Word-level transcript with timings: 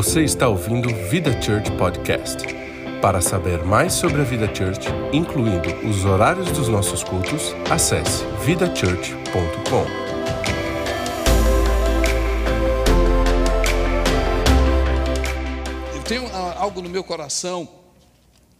Você 0.00 0.22
está 0.22 0.46
ouvindo 0.46 0.88
Vida 1.10 1.32
Church 1.42 1.72
Podcast. 1.72 2.44
Para 3.02 3.20
saber 3.20 3.64
mais 3.64 3.92
sobre 3.94 4.20
a 4.20 4.24
Vida 4.24 4.46
Church, 4.54 4.86
incluindo 5.12 5.74
os 5.84 6.04
horários 6.04 6.52
dos 6.52 6.68
nossos 6.68 7.02
cultos, 7.02 7.52
acesse 7.68 8.22
vidachurch.com. 8.46 9.84
Eu 15.96 16.02
tenho 16.04 16.28
ah, 16.28 16.54
algo 16.58 16.80
no 16.80 16.88
meu 16.88 17.02
coração 17.02 17.68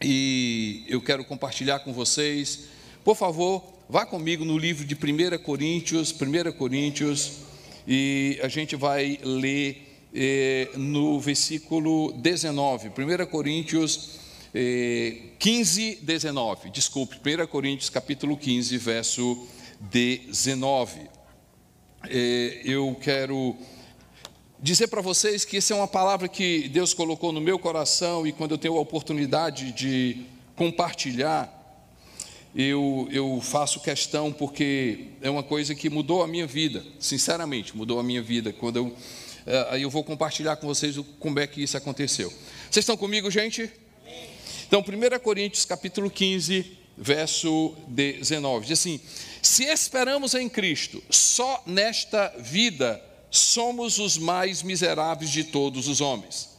e 0.02 0.84
eu 0.89 1.00
quero 1.00 1.25
compartilhar 1.25 1.79
com 1.79 1.93
vocês. 1.93 2.64
Por 3.05 3.14
favor, 3.14 3.62
vá 3.89 4.05
comigo 4.05 4.45
no 4.45 4.59
livro 4.59 4.84
de 4.84 4.96
1 4.96 5.39
Coríntios, 5.45 6.12
1 6.12 6.50
Coríntios, 6.59 7.43
e 7.86 8.41
a 8.43 8.48
gente 8.48 8.75
vai 8.75 9.20
ler 9.23 9.88
eh, 10.15 10.71
no 10.77 11.21
versículo 11.21 12.12
19, 12.12 12.89
1 12.89 13.27
Coríntios 13.27 14.19
eh, 14.55 15.33
15, 15.39 15.98
19, 16.03 16.71
desculpe, 16.71 17.17
1 17.17 17.47
Coríntios 17.47 17.91
capítulo 17.91 18.37
15, 18.37 18.77
verso 18.79 19.47
19. 19.81 21.01
Eh, 22.09 22.62
eu 22.65 22.97
quero 23.01 23.57
dizer 24.61 24.89
para 24.89 25.01
vocês 25.01 25.45
que 25.45 25.59
essa 25.59 25.75
é 25.75 25.77
uma 25.77 25.87
palavra 25.87 26.27
que 26.29 26.69
Deus 26.69 26.95
colocou 26.95 27.33
no 27.33 27.41
meu 27.41 27.59
coração 27.59 28.27
e 28.27 28.33
quando 28.33 28.53
eu 28.53 28.59
tenho 28.59 28.77
a 28.77 28.81
oportunidade 28.81 29.73
de 29.73 30.25
compartilhar, 30.56 31.55
eu, 32.55 33.06
eu 33.11 33.41
faço 33.41 33.81
questão 33.81 34.33
porque 34.33 35.09
é 35.20 35.31
uma 35.31 35.43
coisa 35.43 35.75
que 35.75 35.89
mudou 35.89 36.23
a 36.23 36.27
minha 36.27 36.47
vida, 36.47 36.84
sinceramente, 36.98 37.77
mudou 37.77 38.01
a 38.01 38.03
minha 38.03 38.23
vida. 38.23 38.53
Quando 38.53 38.77
eu, 38.77 38.97
eu 39.80 39.88
vou 39.88 40.05
compartilhar 40.05 40.57
com 40.57 40.66
vocês 40.66 40.97
como 41.19 41.38
é 41.38 41.47
que 41.47 41.62
isso 41.62 41.77
aconteceu. 41.77 42.28
Vocês 42.70 42.83
estão 42.83 42.97
comigo, 42.97 43.31
gente? 43.31 43.70
Então, 44.67 44.81
1 44.81 45.19
Coríntios 45.20 45.64
capítulo 45.64 46.11
15, 46.11 46.78
verso 46.97 47.75
19, 47.89 48.67
diz 48.67 48.78
assim: 48.78 49.00
Se 49.42 49.64
esperamos 49.64 50.34
em 50.34 50.48
Cristo 50.48 51.03
só 51.11 51.62
nesta 51.64 52.28
vida, 52.39 53.03
somos 53.31 53.98
os 53.98 54.19
mais 54.19 54.62
miseráveis 54.62 55.31
de 55.31 55.45
todos 55.45 55.89
os 55.89 56.00
homens. 56.00 56.50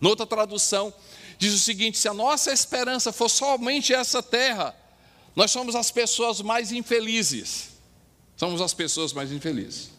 Noutra 0.00 0.26
tradução, 0.26 0.94
diz 1.38 1.52
o 1.52 1.58
seguinte: 1.58 1.98
se 1.98 2.08
a 2.08 2.14
nossa 2.14 2.52
esperança 2.52 3.12
for 3.12 3.28
somente 3.28 3.92
essa 3.92 4.22
terra, 4.22 4.76
nós 5.34 5.50
somos 5.50 5.74
as 5.74 5.90
pessoas 5.90 6.40
mais 6.40 6.70
infelizes. 6.70 7.70
Somos 8.36 8.60
as 8.60 8.72
pessoas 8.72 9.12
mais 9.12 9.32
infelizes. 9.32 9.97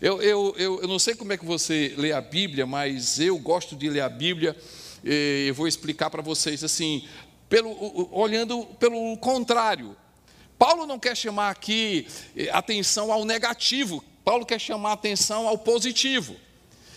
Eu, 0.00 0.20
eu, 0.20 0.54
eu, 0.58 0.82
eu 0.82 0.88
não 0.88 0.98
sei 0.98 1.14
como 1.14 1.32
é 1.32 1.36
que 1.36 1.44
você 1.44 1.94
lê 1.96 2.12
a 2.12 2.20
Bíblia, 2.20 2.66
mas 2.66 3.18
eu 3.18 3.38
gosto 3.38 3.74
de 3.74 3.88
ler 3.88 4.00
a 4.00 4.08
Bíblia. 4.08 4.56
Eu 5.02 5.54
vou 5.54 5.66
explicar 5.66 6.10
para 6.10 6.20
vocês 6.20 6.62
assim, 6.62 7.06
pelo, 7.48 8.08
olhando 8.12 8.64
pelo 8.78 9.16
contrário. 9.18 9.96
Paulo 10.58 10.86
não 10.86 10.98
quer 10.98 11.16
chamar 11.16 11.48
aqui 11.50 12.06
eh, 12.36 12.50
atenção 12.52 13.10
ao 13.10 13.24
negativo, 13.24 14.04
Paulo 14.22 14.44
quer 14.44 14.60
chamar 14.60 14.92
atenção 14.92 15.48
ao 15.48 15.56
positivo. 15.56 16.36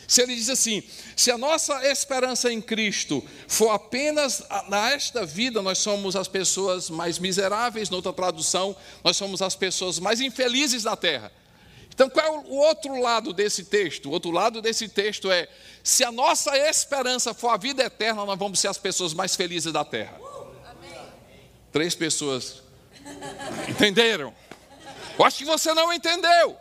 Se 0.05 0.21
ele 0.21 0.35
diz 0.35 0.49
assim: 0.49 0.83
se 1.15 1.31
a 1.31 1.37
nossa 1.37 1.89
esperança 1.89 2.51
em 2.51 2.61
Cristo 2.61 3.23
for 3.47 3.69
apenas 3.69 4.43
nesta 4.69 5.25
vida, 5.25 5.61
nós 5.61 5.77
somos 5.77 6.15
as 6.15 6.27
pessoas 6.27 6.89
mais 6.89 7.17
miseráveis, 7.17 7.89
noutra 7.89 8.11
tradução, 8.11 8.75
nós 9.03 9.15
somos 9.15 9.41
as 9.41 9.55
pessoas 9.55 9.97
mais 9.97 10.19
infelizes 10.19 10.83
da 10.83 10.95
terra. 10.95 11.31
Então, 11.93 12.09
qual 12.09 12.25
é 12.25 12.29
o 12.29 12.55
outro 12.55 12.99
lado 12.99 13.31
desse 13.33 13.65
texto? 13.65 14.09
O 14.09 14.11
outro 14.11 14.31
lado 14.31 14.61
desse 14.61 14.89
texto 14.89 15.31
é: 15.31 15.47
se 15.83 16.03
a 16.03 16.11
nossa 16.11 16.57
esperança 16.57 17.33
for 17.33 17.49
a 17.49 17.57
vida 17.57 17.83
eterna, 17.83 18.25
nós 18.25 18.37
vamos 18.37 18.59
ser 18.59 18.67
as 18.67 18.79
pessoas 18.79 19.13
mais 19.13 19.35
felizes 19.35 19.71
da 19.71 19.85
terra. 19.85 20.19
Três 21.71 21.93
pessoas 21.93 22.63
entenderam? 23.69 24.33
Eu 25.17 25.25
acho 25.25 25.37
que 25.37 25.45
você 25.45 25.73
não 25.73 25.93
entendeu. 25.93 26.57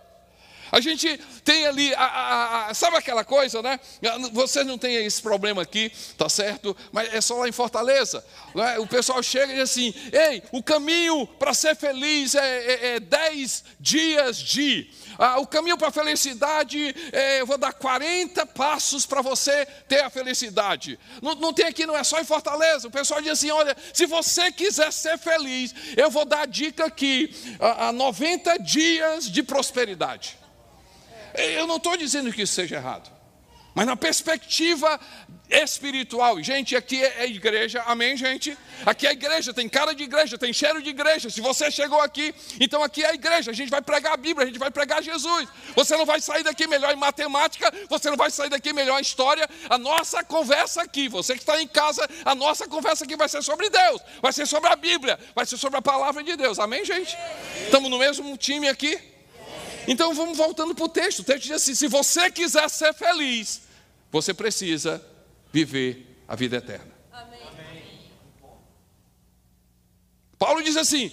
A 0.70 0.80
gente 0.80 1.18
tem 1.44 1.66
ali, 1.66 1.92
a, 1.94 2.04
a, 2.04 2.70
a, 2.70 2.74
sabe 2.74 2.96
aquela 2.96 3.24
coisa, 3.24 3.60
né? 3.62 3.78
Você 4.32 4.62
não 4.62 4.78
tem 4.78 5.04
esse 5.04 5.20
problema 5.20 5.62
aqui, 5.62 5.90
tá 6.16 6.28
certo? 6.28 6.76
Mas 6.92 7.12
é 7.12 7.20
só 7.20 7.36
lá 7.38 7.48
em 7.48 7.52
Fortaleza. 7.52 8.24
Né? 8.54 8.78
O 8.78 8.86
pessoal 8.86 9.20
chega 9.22 9.52
e 9.52 9.56
diz 9.56 9.70
assim: 9.70 9.92
ei, 10.12 10.42
o 10.52 10.62
caminho 10.62 11.26
para 11.26 11.52
ser 11.52 11.74
feliz 11.74 12.34
é, 12.34 12.40
é, 12.40 12.86
é 12.94 13.00
dez 13.00 13.64
dias 13.80 14.38
de. 14.38 14.88
Ah, 15.18 15.38
o 15.40 15.46
caminho 15.46 15.76
para 15.76 15.88
a 15.88 15.92
felicidade, 15.92 16.94
é, 17.12 17.40
eu 17.40 17.46
vou 17.46 17.58
dar 17.58 17.72
40 17.72 18.46
passos 18.46 19.04
para 19.04 19.20
você 19.20 19.66
ter 19.88 20.00
a 20.00 20.10
felicidade. 20.10 20.98
Não, 21.20 21.34
não, 21.34 21.52
tem 21.52 21.66
aqui, 21.66 21.84
não 21.84 21.96
é 21.96 22.04
só 22.04 22.20
em 22.20 22.24
Fortaleza. 22.24 22.88
O 22.88 22.90
pessoal 22.90 23.20
diz 23.20 23.32
assim: 23.32 23.50
olha, 23.50 23.76
se 23.92 24.06
você 24.06 24.52
quiser 24.52 24.92
ser 24.92 25.18
feliz, 25.18 25.74
eu 25.96 26.10
vou 26.10 26.24
dar 26.24 26.42
a 26.42 26.46
dica 26.46 26.86
aqui: 26.86 27.34
a, 27.58 27.88
a 27.88 27.92
90 27.92 28.58
dias 28.58 29.30
de 29.30 29.42
prosperidade. 29.42 30.41
Eu 31.34 31.66
não 31.66 31.76
estou 31.76 31.96
dizendo 31.96 32.32
que 32.32 32.42
isso 32.42 32.54
seja 32.54 32.76
errado, 32.76 33.10
mas 33.74 33.86
na 33.86 33.96
perspectiva 33.96 35.00
espiritual, 35.48 36.42
gente, 36.42 36.74
aqui 36.74 37.02
é 37.02 37.26
igreja, 37.26 37.82
amém, 37.86 38.16
gente? 38.16 38.56
Aqui 38.86 39.06
é 39.06 39.12
igreja, 39.12 39.52
tem 39.52 39.68
cara 39.68 39.94
de 39.94 40.02
igreja, 40.02 40.38
tem 40.38 40.52
cheiro 40.52 40.82
de 40.82 40.90
igreja. 40.90 41.28
Se 41.28 41.40
você 41.40 41.70
chegou 41.70 42.00
aqui, 42.00 42.34
então 42.58 42.82
aqui 42.82 43.02
é 43.02 43.10
a 43.10 43.14
igreja, 43.14 43.50
a 43.50 43.54
gente 43.54 43.70
vai 43.70 43.82
pregar 43.82 44.14
a 44.14 44.16
Bíblia, 44.16 44.44
a 44.44 44.46
gente 44.46 44.58
vai 44.58 44.70
pregar 44.70 45.02
Jesus. 45.02 45.48
Você 45.74 45.96
não 45.96 46.06
vai 46.06 46.20
sair 46.20 46.42
daqui 46.42 46.66
melhor 46.66 46.92
em 46.92 46.96
matemática, 46.96 47.72
você 47.88 48.08
não 48.08 48.16
vai 48.16 48.30
sair 48.30 48.48
daqui 48.48 48.72
melhor 48.72 48.98
em 48.98 49.02
história. 49.02 49.48
A 49.68 49.76
nossa 49.76 50.24
conversa 50.24 50.82
aqui, 50.82 51.08
você 51.08 51.34
que 51.34 51.40
está 51.40 51.60
em 51.60 51.68
casa, 51.68 52.08
a 52.24 52.34
nossa 52.34 52.66
conversa 52.66 53.04
aqui 53.04 53.16
vai 53.16 53.28
ser 53.28 53.42
sobre 53.42 53.68
Deus, 53.68 54.00
vai 54.22 54.32
ser 54.32 54.46
sobre 54.46 54.70
a 54.70 54.76
Bíblia, 54.76 55.18
vai 55.34 55.44
ser 55.44 55.58
sobre 55.58 55.78
a 55.78 55.82
palavra 55.82 56.22
de 56.22 56.34
Deus, 56.36 56.58
amém, 56.58 56.84
gente? 56.84 57.16
Estamos 57.64 57.90
no 57.90 57.98
mesmo 57.98 58.36
time 58.36 58.68
aqui? 58.68 59.11
Então 59.86 60.14
vamos 60.14 60.38
voltando 60.38 60.74
para 60.74 60.84
o 60.84 60.88
texto. 60.88 61.20
O 61.20 61.24
texto 61.24 61.42
diz 61.42 61.52
assim: 61.52 61.74
se 61.74 61.88
você 61.88 62.30
quiser 62.30 62.68
ser 62.68 62.92
feliz, 62.94 63.62
você 64.10 64.32
precisa 64.32 65.04
viver 65.52 66.22
a 66.28 66.36
vida 66.36 66.56
eterna. 66.56 66.92
Amém. 67.10 67.40
Paulo 70.38 70.62
diz 70.62 70.76
assim: 70.76 71.12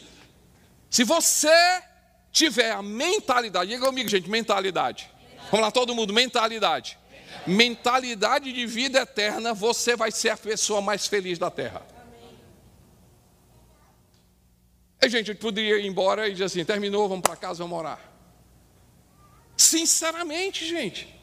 se 0.89 1.03
você 1.03 1.83
tiver 2.31 2.71
a 2.71 2.81
mentalidade, 2.81 3.71
diga 3.71 3.85
comigo, 3.85 4.09
gente, 4.09 4.29
mentalidade. 4.29 5.09
Vamos 5.51 5.65
lá, 5.65 5.71
todo 5.71 5.95
mundo, 5.95 6.13
mentalidade. 6.13 6.97
Mentalidade 7.45 8.51
de 8.51 8.65
vida 8.65 8.99
eterna, 8.99 9.53
você 9.53 9.95
vai 9.95 10.11
ser 10.11 10.29
a 10.29 10.37
pessoa 10.37 10.81
mais 10.81 11.07
feliz 11.07 11.37
da 11.37 11.49
terra. 11.49 11.81
Aí, 15.01 15.09
gente, 15.09 15.29
eu 15.29 15.35
poderia 15.35 15.77
ir 15.77 15.85
embora 15.85 16.27
e 16.27 16.31
dizer 16.33 16.45
assim: 16.45 16.65
terminou, 16.65 17.07
vamos 17.07 17.23
para 17.23 17.35
casa, 17.35 17.63
vamos 17.63 17.79
orar. 17.79 18.08
Sinceramente, 19.59 20.65
gente. 20.65 21.13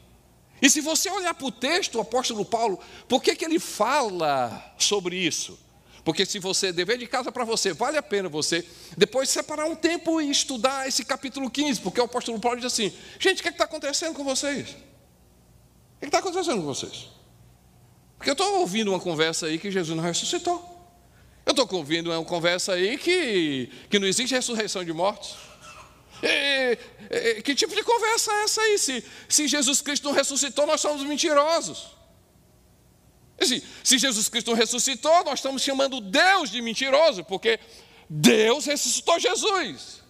E 0.61 0.69
se 0.69 0.79
você 0.79 1.09
olhar 1.09 1.33
para 1.33 1.47
o 1.47 1.51
texto, 1.51 1.95
o 1.95 2.01
apóstolo 2.01 2.45
Paulo, 2.45 2.79
por 3.07 3.19
que, 3.19 3.35
que 3.35 3.43
ele 3.43 3.57
fala 3.57 4.75
sobre 4.77 5.15
isso? 5.15 5.57
Porque 6.03 6.23
se 6.23 6.37
você, 6.37 6.71
dever 6.71 6.99
de 6.99 7.07
casa 7.07 7.31
para 7.31 7.43
você, 7.43 7.73
vale 7.73 7.97
a 7.97 8.03
pena 8.03 8.29
você 8.29 8.63
depois 8.95 9.27
separar 9.27 9.65
um 9.65 9.75
tempo 9.75 10.21
e 10.21 10.29
estudar 10.29 10.87
esse 10.87 11.03
capítulo 11.03 11.49
15, 11.49 11.81
porque 11.81 11.99
o 11.99 12.03
apóstolo 12.03 12.39
Paulo 12.39 12.57
diz 12.57 12.71
assim: 12.71 12.93
gente, 13.17 13.39
o 13.39 13.41
que 13.41 13.49
é 13.49 13.51
está 13.51 13.63
acontecendo 13.63 14.13
com 14.13 14.23
vocês? 14.23 14.69
O 15.95 15.99
que 16.01 16.05
está 16.05 16.19
acontecendo 16.19 16.57
com 16.57 16.67
vocês? 16.67 17.07
Porque 18.17 18.29
eu 18.29 18.33
estou 18.33 18.59
ouvindo 18.59 18.91
uma 18.91 18.99
conversa 18.99 19.47
aí 19.47 19.57
que 19.57 19.71
Jesus 19.71 19.97
não 19.97 20.03
ressuscitou. 20.03 20.63
Eu 21.43 21.53
estou 21.53 21.67
ouvindo 21.73 22.11
uma 22.11 22.23
conversa 22.23 22.73
aí 22.73 22.99
que, 22.99 23.71
que 23.89 23.97
não 23.97 24.07
existe 24.07 24.35
ressurreição 24.35 24.85
de 24.85 24.93
mortos. 24.93 25.46
Que 27.43 27.55
tipo 27.55 27.75
de 27.75 27.83
conversa 27.83 28.31
é 28.31 28.43
essa 28.43 28.61
aí? 28.61 28.77
Se, 28.77 29.03
se 29.29 29.47
Jesus 29.47 29.81
Cristo 29.81 30.05
não 30.05 30.13
ressuscitou, 30.13 30.65
nós 30.65 30.81
somos 30.81 31.03
mentirosos. 31.03 31.95
Se 33.83 33.97
Jesus 33.97 34.27
Cristo 34.27 34.51
não 34.51 34.57
ressuscitou, 34.57 35.23
nós 35.23 35.39
estamos 35.39 35.61
chamando 35.61 36.01
Deus 36.01 36.49
de 36.49 36.61
mentiroso, 36.61 37.23
porque 37.23 37.59
Deus 38.09 38.65
ressuscitou 38.65 39.19
Jesus. 39.19 40.01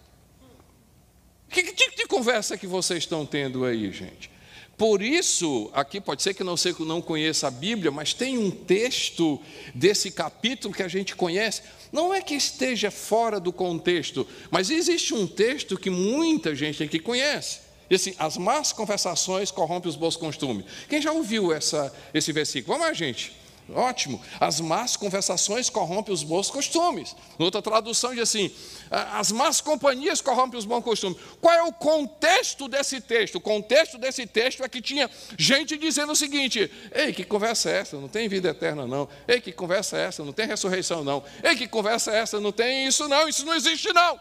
Que, 1.50 1.62
que 1.62 1.72
tipo 1.72 1.96
de 1.96 2.06
conversa 2.06 2.56
que 2.56 2.66
vocês 2.66 3.04
estão 3.04 3.24
tendo 3.24 3.64
aí, 3.64 3.90
gente? 3.92 4.30
Por 4.76 5.02
isso, 5.02 5.70
aqui 5.74 6.00
pode 6.00 6.22
ser 6.22 6.34
que 6.34 6.44
não 6.44 6.56
sei 6.56 6.72
que 6.72 6.84
não 6.84 7.02
conheça 7.02 7.48
a 7.48 7.50
Bíblia, 7.50 7.90
mas 7.90 8.14
tem 8.14 8.38
um 8.38 8.50
texto 8.50 9.40
desse 9.74 10.10
capítulo 10.10 10.72
que 10.72 10.82
a 10.82 10.88
gente 10.88 11.16
conhece. 11.16 11.62
Não 11.92 12.12
é 12.12 12.20
que 12.20 12.34
esteja 12.34 12.90
fora 12.90 13.40
do 13.40 13.52
contexto, 13.52 14.26
mas 14.50 14.70
existe 14.70 15.14
um 15.14 15.26
texto 15.26 15.78
que 15.78 15.90
muita 15.90 16.54
gente 16.54 16.82
aqui 16.82 16.98
conhece. 16.98 17.60
E 17.90 17.94
assim, 17.94 18.14
as 18.18 18.36
más 18.36 18.72
conversações 18.72 19.50
corrompem 19.50 19.88
os 19.88 19.96
bons 19.96 20.16
costumes. 20.16 20.64
Quem 20.88 21.00
já 21.00 21.12
ouviu 21.12 21.52
essa, 21.52 21.92
esse 22.12 22.32
versículo? 22.32 22.74
Vamos 22.76 22.88
lá, 22.88 22.92
gente. 22.92 23.32
Ótimo. 23.74 24.20
As 24.40 24.60
más 24.60 24.96
conversações 24.96 25.68
corrompem 25.68 26.14
os 26.14 26.22
bons 26.22 26.50
costumes. 26.50 27.14
Outra 27.38 27.60
tradução 27.60 28.12
diz 28.14 28.22
assim: 28.22 28.50
as 28.90 29.30
más 29.30 29.60
companhias 29.60 30.22
corrompem 30.22 30.58
os 30.58 30.64
bons 30.64 30.82
costumes. 30.82 31.18
Qual 31.40 31.54
é 31.54 31.62
o 31.62 31.72
contexto 31.72 32.66
desse 32.66 33.00
texto? 33.00 33.34
O 33.34 33.40
contexto 33.40 33.98
desse 33.98 34.26
texto 34.26 34.64
é 34.64 34.68
que 34.68 34.80
tinha 34.80 35.10
gente 35.36 35.76
dizendo 35.76 36.12
o 36.12 36.16
seguinte: 36.16 36.70
Ei, 36.94 37.12
que 37.12 37.24
conversa 37.24 37.70
é 37.70 37.80
essa? 37.80 37.98
Não 37.98 38.08
tem 38.08 38.26
vida 38.26 38.48
eterna, 38.48 38.86
não. 38.86 39.06
Ei, 39.26 39.40
que 39.40 39.52
conversa 39.52 39.98
é 39.98 40.06
essa? 40.06 40.24
Não 40.24 40.32
tem 40.32 40.46
ressurreição, 40.46 41.04
não. 41.04 41.22
Ei, 41.42 41.54
que 41.54 41.68
conversa 41.68 42.10
é 42.10 42.20
essa? 42.20 42.40
Não 42.40 42.52
tem 42.52 42.86
isso, 42.86 43.06
não. 43.06 43.28
Isso 43.28 43.44
não 43.44 43.54
existe, 43.54 43.92
não. 43.92 44.18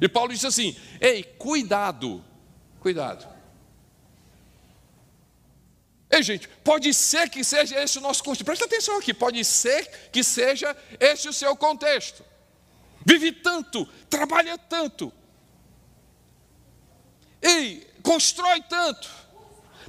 E 0.00 0.08
Paulo 0.08 0.32
disse 0.32 0.46
assim: 0.46 0.74
Ei, 0.98 1.22
cuidado, 1.22 2.24
cuidado. 2.80 3.39
Ei, 6.10 6.22
gente, 6.24 6.48
pode 6.64 6.92
ser 6.92 7.30
que 7.30 7.44
seja 7.44 7.80
esse 7.80 7.98
o 7.98 8.00
nosso 8.00 8.24
contexto. 8.24 8.44
Presta 8.44 8.64
atenção 8.64 8.98
aqui, 8.98 9.14
pode 9.14 9.44
ser 9.44 9.86
que 10.10 10.24
seja 10.24 10.76
esse 10.98 11.28
o 11.28 11.32
seu 11.32 11.54
contexto. 11.54 12.24
Vive 13.06 13.30
tanto, 13.30 13.86
trabalha 14.08 14.58
tanto. 14.58 15.12
Ei, 17.40 17.88
constrói 18.02 18.60
tanto, 18.62 19.08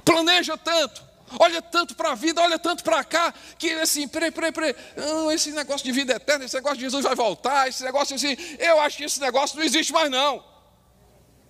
planeja 0.04 0.56
tanto, 0.56 1.04
olha 1.38 1.60
tanto 1.60 1.94
para 1.94 2.12
a 2.12 2.14
vida, 2.14 2.40
olha 2.40 2.58
tanto 2.58 2.84
para 2.84 3.02
cá, 3.04 3.34
que 3.58 3.70
assim, 3.72 4.06
peraí, 4.06 4.30
peraí, 4.30 4.52
peraí, 4.52 4.74
não, 4.96 5.30
esse 5.30 5.50
negócio 5.50 5.84
de 5.84 5.92
vida 5.92 6.14
eterna, 6.14 6.44
esse 6.44 6.54
negócio 6.54 6.78
de 6.78 6.84
Jesus 6.84 7.04
vai 7.04 7.14
voltar, 7.14 7.68
esse 7.68 7.82
negócio 7.82 8.14
assim, 8.14 8.36
eu 8.58 8.80
acho 8.80 8.96
que 8.96 9.04
esse 9.04 9.20
negócio 9.20 9.58
não 9.58 9.64
existe 9.64 9.92
mais 9.92 10.10
não. 10.10 10.42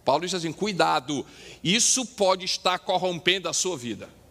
Paulo 0.04 0.22
diz 0.22 0.34
assim: 0.34 0.52
cuidado, 0.52 1.24
isso 1.62 2.04
pode 2.04 2.44
estar 2.44 2.78
corrompendo 2.80 3.48
a 3.48 3.52
sua 3.52 3.76
vida. 3.76 4.21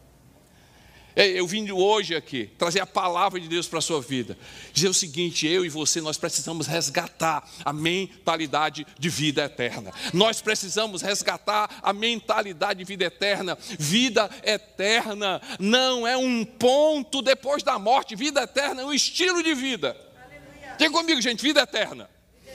Eu 1.15 1.45
vim 1.45 1.69
hoje 1.71 2.15
aqui 2.15 2.49
trazer 2.57 2.79
a 2.79 2.85
palavra 2.85 3.39
de 3.39 3.47
Deus 3.47 3.67
para 3.67 3.79
a 3.79 3.81
sua 3.81 4.01
vida. 4.01 4.37
Dizer 4.71 4.87
o 4.87 4.93
seguinte: 4.93 5.45
eu 5.45 5.65
e 5.65 5.69
você, 5.69 5.99
nós 5.99 6.17
precisamos 6.17 6.67
resgatar 6.67 7.47
a 7.65 7.73
mentalidade 7.73 8.87
de 8.97 9.09
vida 9.09 9.43
eterna. 9.43 9.91
Nós 10.13 10.41
precisamos 10.41 11.01
resgatar 11.01 11.79
a 11.83 11.91
mentalidade 11.91 12.79
de 12.79 12.85
vida 12.85 13.05
eterna. 13.05 13.57
Vida 13.77 14.29
eterna 14.43 15.41
não 15.59 16.07
é 16.07 16.15
um 16.15 16.45
ponto 16.45 17.21
depois 17.21 17.61
da 17.61 17.77
morte. 17.77 18.15
Vida 18.15 18.43
eterna 18.43 18.81
é 18.81 18.85
um 18.85 18.93
estilo 18.93 19.43
de 19.43 19.53
vida. 19.53 19.97
Diga 20.77 20.91
comigo, 20.91 21.21
gente: 21.21 21.41
vida 21.41 21.61
eterna. 21.61 22.09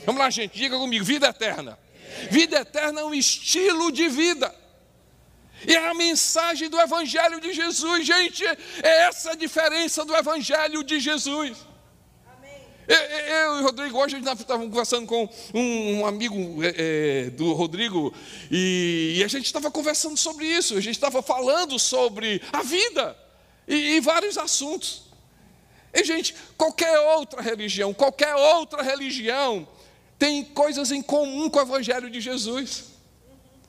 Vamos 0.07 0.21
lá, 0.21 0.31
gente, 0.31 0.57
diga 0.57 0.79
comigo: 0.79 1.05
vida 1.05 1.27
eterna. 1.29 1.79
Vida 2.31 2.61
eterna 2.61 3.03
é 3.03 3.05
um 3.05 3.13
estilo 3.13 3.93
de 3.93 4.09
vida. 4.09 4.55
E 5.65 5.77
a 5.77 5.95
mensagem 5.95 6.69
do 6.69 6.81
Evangelho 6.81 7.41
de 7.41 7.53
Jesus, 7.53 8.07
gente, 8.07 8.45
é 8.45 9.07
essa 9.07 9.33
a 9.33 9.35
diferença 9.35 10.05
do 10.05 10.15
Evangelho 10.15 10.83
de 10.83 11.01
Jesus. 11.01 11.57
Eu, 12.89 13.59
e 13.59 13.61
o 13.61 13.63
Rodrigo, 13.65 13.99
hoje 13.99 14.15
gente 14.17 14.29
estava 14.31 14.63
conversando 14.65 15.07
com 15.07 15.29
um, 15.53 16.01
um 16.01 16.07
amigo 16.07 16.63
é, 16.63 16.75
é, 17.27 17.31
do 17.31 17.53
Rodrigo, 17.53 18.15
e, 18.49 19.17
e, 19.17 19.25
a 19.25 19.29
gente 19.29 19.47
estava 19.47 19.73
conversando 19.73 20.17
sobre 20.17 20.47
isso, 20.47 20.77
a 20.77 20.81
gente 20.81 20.95
estava 20.95 21.21
falando 21.21 21.81
sobre 21.81 22.41
a 22.53 22.63
vida 22.63 23.17
e, 23.67 23.97
e 23.97 24.01
vários 24.01 24.39
assuntos. 24.39 25.03
E, 25.93 26.05
gente, 26.05 26.33
qualquer 26.57 26.97
outra 27.17 27.43
religião, 27.43 27.93
qualquer 27.93 28.37
outra 28.37 28.83
religião 28.83 29.67
tem 30.17 30.45
coisas 30.45 30.93
em 30.93 31.03
comum 31.03 31.51
com 31.51 31.59
o 31.59 31.63
Evangelho 31.63 32.09
de 32.09 32.21
Jesus. 32.21 32.96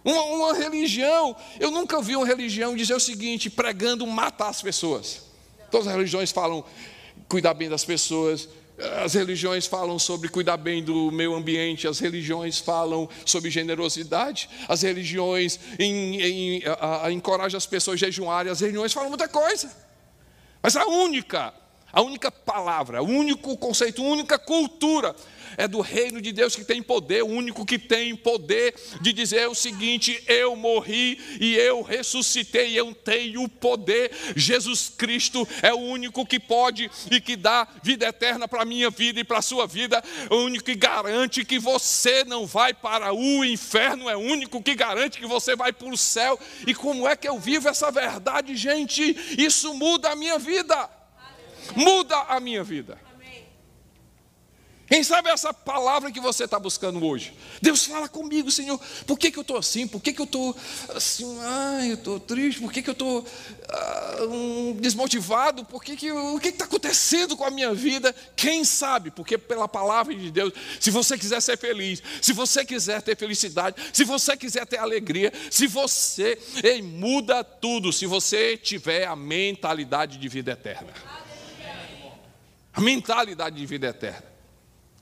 Uma, 0.07 0.24
uma, 0.24 0.54
religião, 0.54 1.36
eu 1.59 1.69
nunca 1.69 2.01
vi 2.01 2.15
uma 2.15 2.25
religião 2.25 2.74
dizer 2.77 2.94
o 2.94 3.00
seguinte, 3.00 3.50
pregando 3.50 4.07
matar 4.07 4.48
as 4.48 4.62
pessoas. 4.62 5.21
Todas 5.69 5.86
as 5.86 5.94
religiões 5.94 6.31
falam 6.31 6.63
cuidar 7.27 7.54
bem 7.54 7.68
das 7.68 7.83
pessoas, 7.83 8.48
as 9.04 9.15
religiões 9.15 9.65
falam 9.65 10.00
sobre 10.00 10.30
cuidar 10.30 10.56
bem 10.56 10.81
do 10.81 11.12
meio 11.12 11.36
ambiente, 11.36 11.89
as 11.89 12.00
religiões 12.00 12.57
falam 12.57 13.09
sobre 13.25 13.51
generosidade, 13.51 14.50
as 14.69 14.81
religiões 14.81 15.59
em, 15.77 16.21
em, 16.21 16.63
a, 16.65 17.07
a, 17.07 17.12
encorajam 17.12 17.57
as 17.57 17.65
pessoas 17.65 18.01
a 18.01 18.06
jejuarem, 18.06 18.50
as 18.50 18.62
religiões 18.62 18.94
falam 18.94 19.09
muita 19.09 19.27
coisa. 19.27 19.69
Mas 20.63 20.77
a 20.77 20.86
única, 20.86 21.54
a 21.97 22.01
única 22.01 22.31
palavra, 22.31 23.01
o 23.01 23.07
único 23.07 23.57
conceito, 23.57 24.03
a 24.03 24.05
única 24.05 24.38
cultura 24.38 25.15
é 25.57 25.67
do 25.67 25.81
reino 25.81 26.21
de 26.21 26.31
Deus 26.31 26.55
que 26.55 26.63
tem 26.63 26.79
poder, 26.79 27.23
o 27.23 27.27
único 27.27 27.65
que 27.65 27.79
tem 27.79 28.15
poder 28.15 28.75
de 29.01 29.11
dizer 29.11 29.49
o 29.49 29.55
seguinte: 29.55 30.23
eu 30.27 30.55
morri 30.55 31.19
e 31.41 31.55
eu 31.55 31.81
ressuscitei, 31.81 32.79
eu 32.79 32.94
tenho 32.94 33.49
poder. 33.49 34.11
Jesus 34.35 34.94
Cristo 34.95 35.47
é 35.63 35.73
o 35.73 35.79
único 35.79 36.23
que 36.23 36.39
pode 36.39 36.88
e 37.09 37.19
que 37.19 37.35
dá 37.35 37.67
vida 37.81 38.05
eterna 38.05 38.47
para 38.47 38.61
a 38.61 38.65
minha 38.65 38.91
vida 38.91 39.19
e 39.19 39.23
para 39.23 39.39
a 39.39 39.41
sua 39.41 39.65
vida, 39.65 40.03
o 40.29 40.35
único 40.35 40.65
que 40.65 40.75
garante 40.75 41.44
que 41.44 41.57
você 41.57 42.23
não 42.23 42.45
vai 42.45 42.75
para 42.75 43.11
o 43.11 43.44
inferno, 43.44 44.07
é 44.07 44.15
o 44.15 44.19
único 44.19 44.61
que 44.61 44.75
garante 44.75 45.17
que 45.17 45.25
você 45.25 45.55
vai 45.55 45.73
para 45.73 45.88
o 45.88 45.97
céu. 45.97 46.39
E 46.67 46.75
como 46.75 47.07
é 47.07 47.15
que 47.15 47.27
eu 47.27 47.39
vivo 47.39 47.67
essa 47.67 47.89
verdade, 47.89 48.55
gente? 48.55 49.17
Isso 49.35 49.73
muda 49.73 50.11
a 50.11 50.15
minha 50.15 50.38
vida. 50.38 50.96
Muda 51.75 52.17
a 52.23 52.39
minha 52.39 52.63
vida. 52.63 52.97
Quem 54.87 55.03
sabe 55.03 55.29
essa 55.29 55.53
palavra 55.53 56.09
que 56.11 56.19
você 56.19 56.45
está 56.45 56.57
buscando 56.57 57.05
hoje? 57.05 57.33
Deus 57.61 57.85
fala 57.85 58.07
comigo, 58.07 58.49
Senhor. 58.49 58.79
Por 59.05 59.19
que, 59.19 59.29
que 59.29 59.37
eu 59.37 59.41
estou 59.41 59.57
assim? 59.57 59.85
Por 59.85 60.01
que, 60.01 60.13
que 60.13 60.21
eu 60.21 60.25
estou 60.25 60.55
assim? 60.95 61.37
Ai, 61.41 61.91
eu 61.91 61.95
estou 61.95 62.19
triste. 62.21 62.61
Por 62.61 62.71
que, 62.71 62.81
que 62.81 62.89
eu 62.89 62.93
estou 62.93 63.25
ah, 63.67 64.17
um, 64.29 64.77
desmotivado? 64.79 65.65
Por 65.65 65.83
que 65.83 65.97
que, 65.97 66.09
o 66.09 66.39
que 66.39 66.49
está 66.49 66.63
acontecendo 66.63 67.35
com 67.35 67.43
a 67.43 67.51
minha 67.51 67.73
vida? 67.73 68.15
Quem 68.33 68.63
sabe? 68.63 69.11
Porque 69.11 69.37
pela 69.37 69.67
palavra 69.67 70.15
de 70.15 70.31
Deus, 70.31 70.53
se 70.79 70.89
você 70.89 71.17
quiser 71.17 71.41
ser 71.41 71.57
feliz, 71.57 72.01
se 72.21 72.31
você 72.31 72.63
quiser 72.63 73.01
ter 73.01 73.17
felicidade, 73.17 73.75
se 73.91 74.05
você 74.05 74.37
quiser 74.37 74.65
ter 74.65 74.77
alegria, 74.77 75.33
se 75.51 75.67
você 75.67 76.39
ei, 76.63 76.81
muda 76.81 77.43
tudo, 77.43 77.91
se 77.91 78.05
você 78.05 78.55
tiver 78.55 79.05
a 79.05 79.17
mentalidade 79.17 80.17
de 80.17 80.29
vida 80.29 80.53
eterna. 80.53 80.93
A 82.77 82.81
mentalidade 82.81 83.56
de 83.56 83.65
vida 83.65 83.88
eterna. 83.88 84.24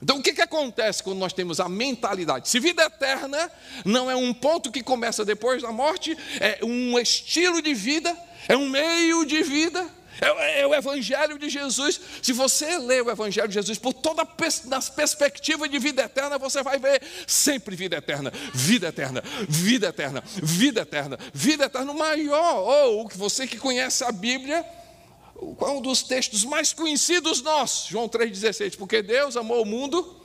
Então, 0.02 0.18
o 0.18 0.22
que, 0.22 0.32
que 0.32 0.40
acontece 0.40 1.02
quando 1.02 1.18
nós 1.18 1.34
temos 1.34 1.60
a 1.60 1.68
mentalidade? 1.68 2.48
Se 2.48 2.58
vida 2.58 2.82
eterna 2.82 3.50
não 3.84 4.10
é 4.10 4.16
um 4.16 4.32
ponto 4.32 4.72
que 4.72 4.82
começa 4.82 5.26
depois 5.26 5.62
da 5.62 5.70
morte, 5.70 6.16
é 6.40 6.58
um 6.64 6.98
estilo 6.98 7.60
de 7.60 7.74
vida, 7.74 8.16
é 8.48 8.56
um 8.56 8.68
meio 8.68 9.26
de 9.26 9.42
vida, 9.42 9.86
é, 10.20 10.62
é 10.62 10.66
o 10.66 10.74
Evangelho 10.74 11.38
de 11.38 11.50
Jesus. 11.50 12.00
Se 12.22 12.32
você 12.32 12.78
ler 12.78 13.02
o 13.02 13.10
Evangelho 13.10 13.48
de 13.48 13.54
Jesus 13.54 13.78
por 13.78 13.92
toda 13.92 14.22
a 14.22 14.26
perspectiva 14.26 15.68
de 15.68 15.78
vida 15.78 16.02
eterna, 16.02 16.38
você 16.38 16.62
vai 16.62 16.78
ver 16.78 17.02
sempre 17.26 17.76
vida 17.76 17.96
eterna, 17.96 18.32
vida 18.54 18.88
eterna, 18.88 19.22
vida 19.48 19.88
eterna, 19.88 20.24
vida 20.42 20.80
eterna, 20.80 21.18
vida 21.32 21.64
eterna. 21.66 21.92
O 21.92 21.98
maior, 21.98 22.56
ou 22.56 23.08
você 23.14 23.46
que 23.46 23.58
conhece 23.58 24.02
a 24.02 24.12
Bíblia, 24.12 24.64
é 25.60 25.70
um 25.70 25.80
dos 25.80 26.02
textos 26.02 26.44
mais 26.44 26.72
conhecidos 26.72 27.42
nossos? 27.42 27.88
João 27.88 28.08
3,16. 28.08 28.76
Porque 28.76 29.02
Deus 29.02 29.36
amou 29.36 29.62
o 29.62 29.66
mundo 29.66 30.16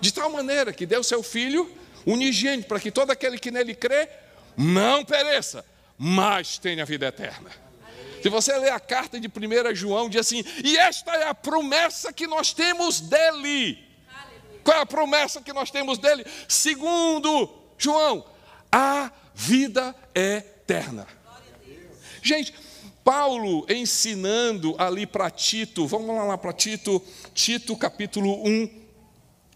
de 0.00 0.12
tal 0.12 0.30
maneira 0.30 0.72
que 0.72 0.86
deu 0.86 1.02
seu 1.02 1.22
Filho 1.22 1.70
unigênito, 2.04 2.68
para 2.68 2.78
que 2.78 2.90
todo 2.90 3.10
aquele 3.10 3.38
que 3.38 3.50
nele 3.50 3.74
crê 3.74 4.08
não 4.56 5.04
pereça, 5.04 5.64
mas 5.98 6.56
tenha 6.56 6.84
vida 6.84 7.06
eterna. 7.06 7.50
Se 8.22 8.28
você 8.28 8.56
ler 8.56 8.72
a 8.72 8.80
carta 8.80 9.20
de 9.20 9.28
1 9.28 9.74
João, 9.74 10.08
diz 10.08 10.20
assim: 10.20 10.44
e 10.64 10.76
esta 10.78 11.12
é 11.12 11.28
a 11.28 11.34
promessa 11.34 12.12
que 12.12 12.26
nós 12.26 12.52
temos 12.52 13.00
dele. 13.00 13.84
Qual 14.64 14.76
é 14.76 14.80
a 14.80 14.86
promessa 14.86 15.40
que 15.40 15.52
nós 15.52 15.70
temos 15.70 15.98
dele? 15.98 16.24
Segundo 16.48 17.48
João, 17.78 18.24
a 18.70 19.12
vida 19.34 19.94
eterna. 20.14 21.06
Gente, 22.22 22.52
Paulo 23.06 23.64
ensinando 23.68 24.74
ali 24.76 25.06
para 25.06 25.30
Tito, 25.30 25.86
vamos 25.86 26.08
lá, 26.08 26.24
lá 26.24 26.36
para 26.36 26.52
Tito, 26.52 27.00
Tito 27.32 27.76
capítulo 27.76 28.44
1, 28.44 28.68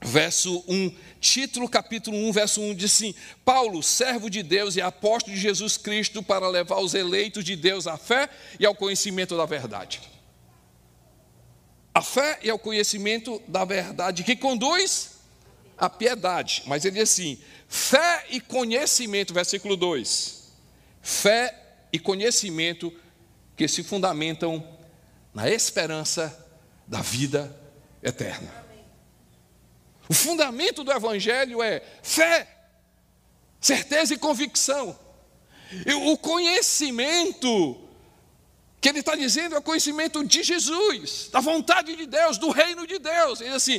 verso 0.00 0.62
1. 0.68 0.94
Título 1.20 1.68
capítulo 1.68 2.16
1, 2.16 2.32
verso 2.32 2.60
1 2.60 2.74
diz 2.76 2.92
assim: 2.92 3.12
Paulo, 3.44 3.82
servo 3.82 4.30
de 4.30 4.44
Deus 4.44 4.76
e 4.76 4.80
apóstolo 4.80 5.34
de 5.34 5.42
Jesus 5.42 5.76
Cristo, 5.76 6.22
para 6.22 6.48
levar 6.48 6.78
os 6.78 6.94
eleitos 6.94 7.42
de 7.42 7.56
Deus 7.56 7.88
à 7.88 7.98
fé 7.98 8.30
e 8.60 8.64
ao 8.64 8.72
conhecimento 8.72 9.36
da 9.36 9.46
verdade. 9.46 10.00
A 11.92 12.02
fé 12.02 12.38
e 12.44 12.50
ao 12.50 12.58
conhecimento 12.58 13.42
da 13.48 13.64
verdade 13.64 14.22
que 14.22 14.36
conduz 14.36 15.18
à 15.76 15.90
piedade. 15.90 16.62
Mas 16.66 16.84
ele 16.84 17.00
diz 17.00 17.10
assim: 17.10 17.36
fé 17.66 18.26
e 18.30 18.40
conhecimento, 18.40 19.34
versículo 19.34 19.76
2. 19.76 20.52
Fé 21.02 21.52
e 21.92 21.98
conhecimento 21.98 22.94
que 23.60 23.68
se 23.68 23.84
fundamentam 23.84 24.66
na 25.34 25.50
esperança 25.50 26.34
da 26.86 27.02
vida 27.02 27.54
eterna. 28.02 28.50
O 30.08 30.14
fundamento 30.14 30.82
do 30.82 30.90
Evangelho 30.90 31.62
é 31.62 31.82
fé, 32.02 32.48
certeza 33.60 34.14
e 34.14 34.16
convicção. 34.16 34.98
O 36.06 36.16
conhecimento 36.16 37.86
que 38.80 38.88
ele 38.88 39.00
está 39.00 39.14
dizendo 39.14 39.54
é 39.54 39.58
o 39.58 39.62
conhecimento 39.62 40.24
de 40.24 40.42
Jesus, 40.42 41.28
da 41.30 41.40
vontade 41.40 41.94
de 41.94 42.06
Deus, 42.06 42.38
do 42.38 42.48
reino 42.48 42.86
de 42.86 42.98
Deus. 42.98 43.42
Ele 43.42 43.50
diz 43.50 43.56
assim: 43.56 43.78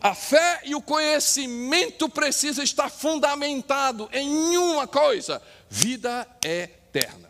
a 0.00 0.14
fé 0.14 0.60
e 0.62 0.76
o 0.76 0.80
conhecimento 0.80 2.08
precisam 2.08 2.62
estar 2.62 2.88
fundamentado 2.88 4.08
em 4.12 4.56
uma 4.56 4.86
coisa: 4.86 5.42
vida 5.68 6.24
eterna. 6.40 7.28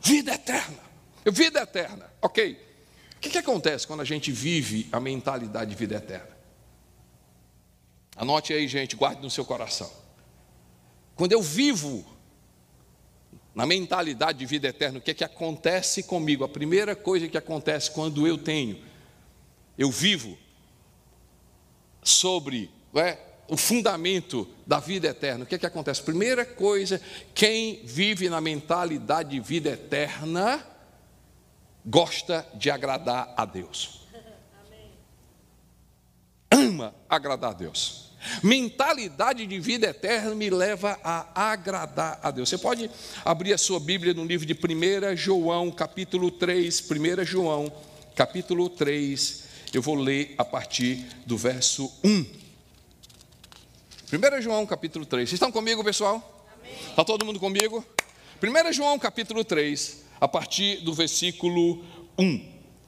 Vida 0.00 0.34
eterna. 0.34 0.83
Vida 1.32 1.62
eterna. 1.62 2.10
Ok. 2.20 2.58
O 3.16 3.20
que, 3.20 3.30
que 3.30 3.38
acontece 3.38 3.86
quando 3.86 4.00
a 4.00 4.04
gente 4.04 4.30
vive 4.30 4.88
a 4.92 5.00
mentalidade 5.00 5.70
de 5.70 5.76
vida 5.76 5.96
eterna? 5.96 6.34
Anote 8.16 8.52
aí, 8.52 8.68
gente, 8.68 8.94
guarde 8.94 9.22
no 9.22 9.30
seu 9.30 9.44
coração. 9.44 9.90
Quando 11.16 11.32
eu 11.32 11.42
vivo 11.42 12.04
na 13.54 13.64
mentalidade 13.64 14.38
de 14.38 14.46
vida 14.46 14.68
eterna, 14.68 14.98
o 14.98 15.02
que 15.02 15.12
é 15.12 15.14
que 15.14 15.24
acontece 15.24 16.02
comigo? 16.02 16.44
A 16.44 16.48
primeira 16.48 16.94
coisa 16.94 17.28
que 17.28 17.38
acontece 17.38 17.90
quando 17.90 18.26
eu 18.26 18.36
tenho, 18.36 18.82
eu 19.78 19.90
vivo 19.90 20.36
sobre 22.02 22.70
é, 22.94 23.18
o 23.48 23.56
fundamento 23.56 24.48
da 24.66 24.80
vida 24.80 25.08
eterna, 25.08 25.44
o 25.44 25.46
que 25.46 25.54
é 25.54 25.58
que 25.58 25.66
acontece? 25.66 26.02
Primeira 26.02 26.44
coisa, 26.44 27.00
quem 27.34 27.80
vive 27.84 28.28
na 28.28 28.40
mentalidade 28.40 29.30
de 29.30 29.40
vida 29.40 29.70
eterna 29.70 30.73
gosta 31.84 32.46
de 32.54 32.70
agradar 32.70 33.34
a 33.36 33.44
Deus. 33.44 34.00
Ama 36.50 36.94
agradar 37.08 37.50
a 37.50 37.54
Deus. 37.54 38.04
Mentalidade 38.42 39.46
de 39.46 39.60
vida 39.60 39.88
eterna 39.88 40.34
me 40.34 40.48
leva 40.48 40.98
a 41.04 41.50
agradar 41.50 42.18
a 42.22 42.30
Deus. 42.30 42.48
Você 42.48 42.56
pode 42.56 42.90
abrir 43.24 43.52
a 43.52 43.58
sua 43.58 43.78
Bíblia 43.78 44.14
no 44.14 44.24
livro 44.24 44.46
de 44.46 44.54
1 44.54 45.16
João, 45.16 45.70
capítulo 45.70 46.30
3. 46.30 46.90
1 46.90 47.24
João, 47.24 47.72
capítulo 48.14 48.70
3. 48.70 49.44
Eu 49.74 49.82
vou 49.82 49.94
ler 49.94 50.34
a 50.38 50.44
partir 50.44 51.06
do 51.26 51.36
verso 51.36 51.92
1. 52.02 52.26
1 54.12 54.42
João, 54.42 54.64
capítulo 54.64 55.04
3. 55.04 55.28
Vocês 55.28 55.34
estão 55.34 55.52
comigo, 55.52 55.84
pessoal? 55.84 56.46
Está 56.88 57.04
todo 57.04 57.26
mundo 57.26 57.38
comigo? 57.38 57.84
1 58.42 58.72
João, 58.72 58.98
capítulo 58.98 59.44
3, 59.44 60.03
a 60.24 60.28
partir 60.28 60.76
do 60.76 60.94
versículo 60.94 61.84
1. 62.18 62.34
O 62.34 62.40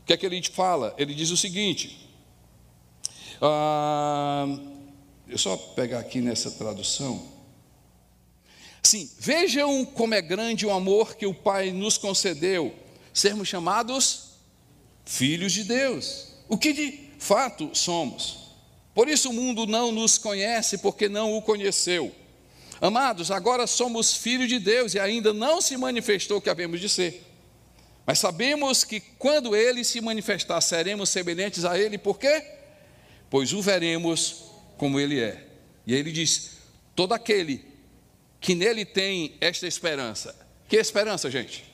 que 0.06 0.14
é 0.14 0.16
que 0.16 0.24
ele 0.24 0.42
fala? 0.42 0.94
Ele 0.96 1.14
diz 1.14 1.28
o 1.30 1.36
seguinte. 1.36 2.08
Ah, 3.42 4.46
eu 5.28 5.36
só 5.36 5.54
pegar 5.54 5.98
aqui 5.98 6.22
nessa 6.22 6.50
tradução. 6.52 7.22
Sim, 8.82 9.10
vejam 9.18 9.84
como 9.84 10.14
é 10.14 10.22
grande 10.22 10.64
o 10.64 10.70
amor 10.70 11.14
que 11.14 11.26
o 11.26 11.34
Pai 11.34 11.72
nos 11.72 11.98
concedeu, 11.98 12.74
sermos 13.12 13.48
chamados 13.48 14.30
filhos 15.04 15.52
de 15.52 15.64
Deus, 15.64 16.28
o 16.48 16.56
que 16.56 16.72
de 16.72 17.10
fato 17.18 17.68
somos. 17.74 18.46
Por 18.94 19.10
isso 19.10 19.28
o 19.28 19.34
mundo 19.34 19.66
não 19.66 19.92
nos 19.92 20.16
conhece, 20.16 20.78
porque 20.78 21.06
não 21.06 21.36
o 21.36 21.42
conheceu. 21.42 22.14
Amados, 22.80 23.30
agora 23.30 23.66
somos 23.66 24.14
filhos 24.14 24.48
de 24.48 24.58
Deus 24.58 24.94
e 24.94 24.98
ainda 24.98 25.34
não 25.34 25.60
se 25.60 25.76
manifestou 25.76 26.38
o 26.38 26.40
que 26.40 26.48
havemos 26.48 26.80
de 26.80 26.88
ser. 26.88 27.25
Mas 28.06 28.20
sabemos 28.20 28.84
que 28.84 29.00
quando 29.00 29.56
ele 29.56 29.82
se 29.82 30.00
manifestar, 30.00 30.60
seremos 30.60 31.10
semelhantes 31.10 31.64
a 31.64 31.78
ele, 31.78 31.98
por 31.98 32.18
quê? 32.18 32.42
Pois 33.28 33.52
o 33.52 33.60
veremos 33.60 34.44
como 34.78 35.00
ele 35.00 35.20
é. 35.20 35.44
E 35.86 35.94
ele 35.94 36.12
diz: 36.12 36.52
todo 36.94 37.12
aquele 37.12 37.64
que 38.40 38.54
nele 38.54 38.84
tem 38.84 39.34
esta 39.40 39.66
esperança. 39.66 40.34
Que 40.68 40.76
esperança, 40.76 41.30
gente? 41.30 41.64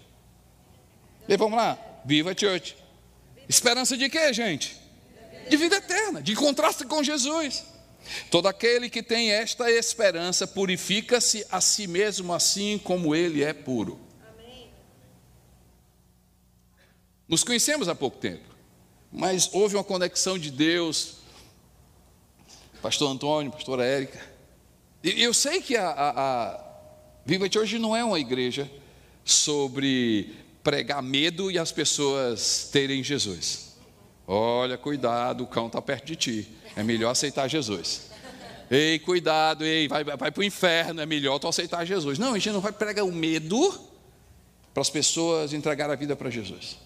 E 1.28 1.36
vamos 1.36 1.56
lá, 1.56 1.78
viva 2.04 2.32
a 2.32 2.36
church. 2.36 2.76
Esperança 3.48 3.96
de 3.96 4.08
quê, 4.08 4.32
gente? 4.32 4.76
De 5.48 5.56
vida 5.56 5.76
eterna, 5.76 6.22
de 6.22 6.34
contraste 6.34 6.84
com 6.86 7.02
Jesus. 7.02 7.64
Todo 8.30 8.48
aquele 8.48 8.88
que 8.90 9.02
tem 9.02 9.30
esta 9.30 9.70
esperança 9.70 10.46
purifica-se 10.46 11.46
a 11.50 11.60
si 11.60 11.86
mesmo, 11.86 12.32
assim 12.32 12.78
como 12.78 13.14
ele 13.14 13.44
é 13.44 13.52
puro. 13.52 14.00
Amém. 14.32 14.70
Nos 17.32 17.42
conhecemos 17.42 17.88
há 17.88 17.94
pouco 17.94 18.18
tempo, 18.18 18.44
mas 19.10 19.48
houve 19.54 19.74
uma 19.74 19.82
conexão 19.82 20.38
de 20.38 20.50
Deus 20.50 21.14
pastor 22.82 23.10
Antônio, 23.10 23.50
pastora 23.50 23.86
Érica. 23.86 24.20
E 25.02 25.22
eu 25.22 25.32
sei 25.32 25.62
que 25.62 25.74
a, 25.74 25.88
a, 25.88 26.10
a 26.10 26.64
Viva 27.24 27.46
hoje 27.58 27.78
não 27.78 27.96
é 27.96 28.04
uma 28.04 28.20
igreja 28.20 28.70
sobre 29.24 30.34
pregar 30.62 31.02
medo 31.02 31.50
e 31.50 31.58
as 31.58 31.72
pessoas 31.72 32.68
terem 32.70 33.02
Jesus. 33.02 33.78
Olha, 34.26 34.76
cuidado, 34.76 35.44
o 35.44 35.46
cão 35.46 35.68
está 35.68 35.80
perto 35.80 36.04
de 36.04 36.16
ti. 36.16 36.48
É 36.76 36.82
melhor 36.82 37.12
aceitar 37.12 37.48
Jesus. 37.48 38.10
Ei, 38.70 38.98
cuidado, 38.98 39.64
ei, 39.64 39.88
vai, 39.88 40.04
vai 40.04 40.30
para 40.30 40.38
o 40.38 40.44
inferno, 40.44 41.00
é 41.00 41.06
melhor 41.06 41.38
tu 41.38 41.48
aceitar 41.48 41.82
Jesus. 41.86 42.18
Não, 42.18 42.34
a 42.34 42.38
gente 42.38 42.52
não 42.52 42.60
vai 42.60 42.72
pregar 42.72 43.06
o 43.06 43.10
medo 43.10 43.72
para 44.74 44.82
as 44.82 44.90
pessoas 44.90 45.54
entregar 45.54 45.88
a 45.88 45.94
vida 45.94 46.14
para 46.14 46.28
Jesus. 46.28 46.81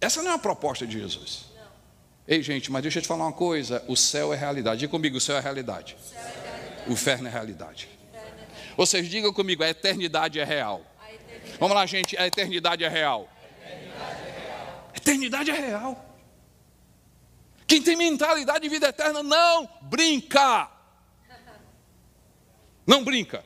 Essa 0.00 0.22
não 0.22 0.30
é 0.30 0.34
a 0.34 0.38
proposta 0.38 0.86
de 0.86 0.98
Jesus. 0.98 1.50
Ei, 2.26 2.42
gente, 2.42 2.70
mas 2.70 2.82
deixa 2.82 2.98
eu 2.98 3.02
te 3.02 3.08
falar 3.08 3.24
uma 3.24 3.32
coisa: 3.32 3.84
o 3.88 3.96
céu 3.96 4.32
é 4.32 4.36
realidade. 4.36 4.80
Diga 4.80 4.90
comigo, 4.90 5.16
o 5.16 5.20
céu 5.20 5.36
é 5.36 5.40
realidade. 5.40 5.96
O, 5.96 6.14
é 6.14 6.20
realidade. 6.20 6.82
o 6.88 6.92
inferno 6.92 7.28
é 7.28 7.30
realidade. 7.30 7.88
Ou 8.76 8.86
seja, 8.86 9.08
diga 9.08 9.32
comigo, 9.32 9.62
a 9.62 9.68
eternidade 9.68 10.38
é 10.38 10.44
real. 10.44 10.80
Eternidade. 11.06 11.58
Vamos 11.58 11.74
lá, 11.74 11.84
gente, 11.86 12.16
a 12.16 12.26
eternidade 12.26 12.84
é 12.84 12.88
real. 12.88 13.28
A. 14.92 14.96
Eternidade 14.96 15.50
é 15.50 15.54
real. 15.54 16.06
Quem 17.66 17.82
tem 17.82 17.96
mentalidade 17.96 18.60
de 18.60 18.68
vida 18.68 18.88
eterna 18.88 19.22
não 19.22 19.68
brinca. 19.82 20.70
Não 22.86 23.04
brinca. 23.04 23.44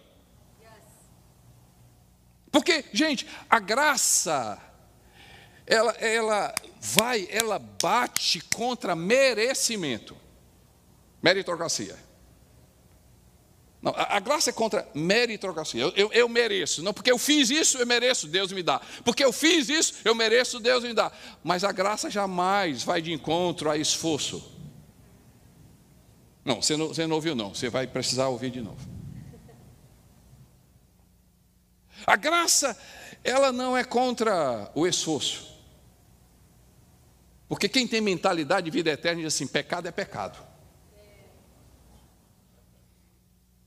Porque, 2.51 2.85
gente, 2.93 3.27
a 3.51 3.59
graça 3.59 4.59
ela, 5.67 5.93
ela 5.93 6.55
vai, 6.81 7.27
ela 7.31 7.59
bate 7.59 8.41
contra 8.55 8.95
merecimento, 8.95 10.17
meritocracia. 11.23 11.97
Não, 13.85 13.93
a, 13.95 14.17
a, 14.17 14.21
graça 14.21 14.49
é 14.49 14.53
contra 14.53 14.89
meritocracia. 14.95 15.83
Eu, 15.83 15.93
eu, 15.95 16.13
eu, 16.13 16.29
mereço. 16.29 16.83
Não, 16.83 16.95
porque 16.95 17.13
eu 17.13 17.19
fiz 17.19 17.51
isso, 17.51 17.77
eu 17.77 17.87
mereço, 17.87 18.27
Deus 18.27 18.51
me 18.51 18.63
dá. 18.63 18.81
Porque 19.05 19.23
eu 19.23 19.31
fiz 19.31 19.69
isso, 19.69 19.97
eu 20.07 20.15
mereço, 20.15 20.59
Deus 20.59 20.83
me 20.83 20.95
dá. 20.95 21.13
Mas 21.43 21.65
a 21.65 21.71
graça 21.71 22.09
jamais 22.09 22.83
vai 22.83 23.03
de 23.03 23.13
encontro 23.13 23.71
a 23.71 23.77
esforço. 23.77 24.53
Não, 26.43 26.63
você 26.63 26.79
não, 26.79 26.89
você 26.89 27.07
não 27.07 27.17
ouviu, 27.17 27.35
não. 27.35 27.55
Você 27.55 27.69
vai 27.69 27.87
precisar 27.87 28.29
ouvir 28.29 28.51
de 28.51 28.63
novo. 28.63 28.81
A 32.07 32.17
graça, 32.17 32.79
ela 33.23 33.53
não 33.53 33.77
é 33.77 33.85
contra 33.85 34.71
o 34.75 34.87
esforço. 34.87 35.54
Porque 37.49 37.69
quem 37.69 37.87
tem 37.87 38.01
mentalidade 38.01 38.65
de 38.65 38.71
vida 38.71 38.91
eterna 38.91 39.23
diz 39.23 39.35
assim: 39.35 39.47
pecado 39.47 39.87
é 39.87 39.93
pecado. 39.93 40.39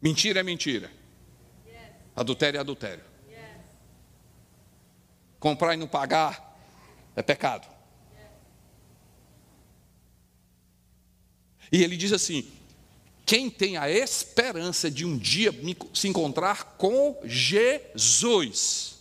Mentira 0.01 0.39
é 0.39 0.43
mentira. 0.43 0.91
Adultério 2.15 2.57
é 2.57 2.61
adultério. 2.61 3.03
Comprar 5.39 5.75
e 5.75 5.77
não 5.77 5.87
pagar 5.87 6.57
é 7.15 7.21
pecado. 7.21 7.67
E 11.71 11.83
ele 11.83 11.97
diz 11.97 12.11
assim: 12.11 12.49
quem 13.25 13.49
tem 13.49 13.77
a 13.77 13.89
esperança 13.89 14.89
de 14.89 15.05
um 15.05 15.17
dia 15.17 15.53
se 15.93 16.07
encontrar 16.07 16.77
com 16.77 17.19
Jesus, 17.25 18.96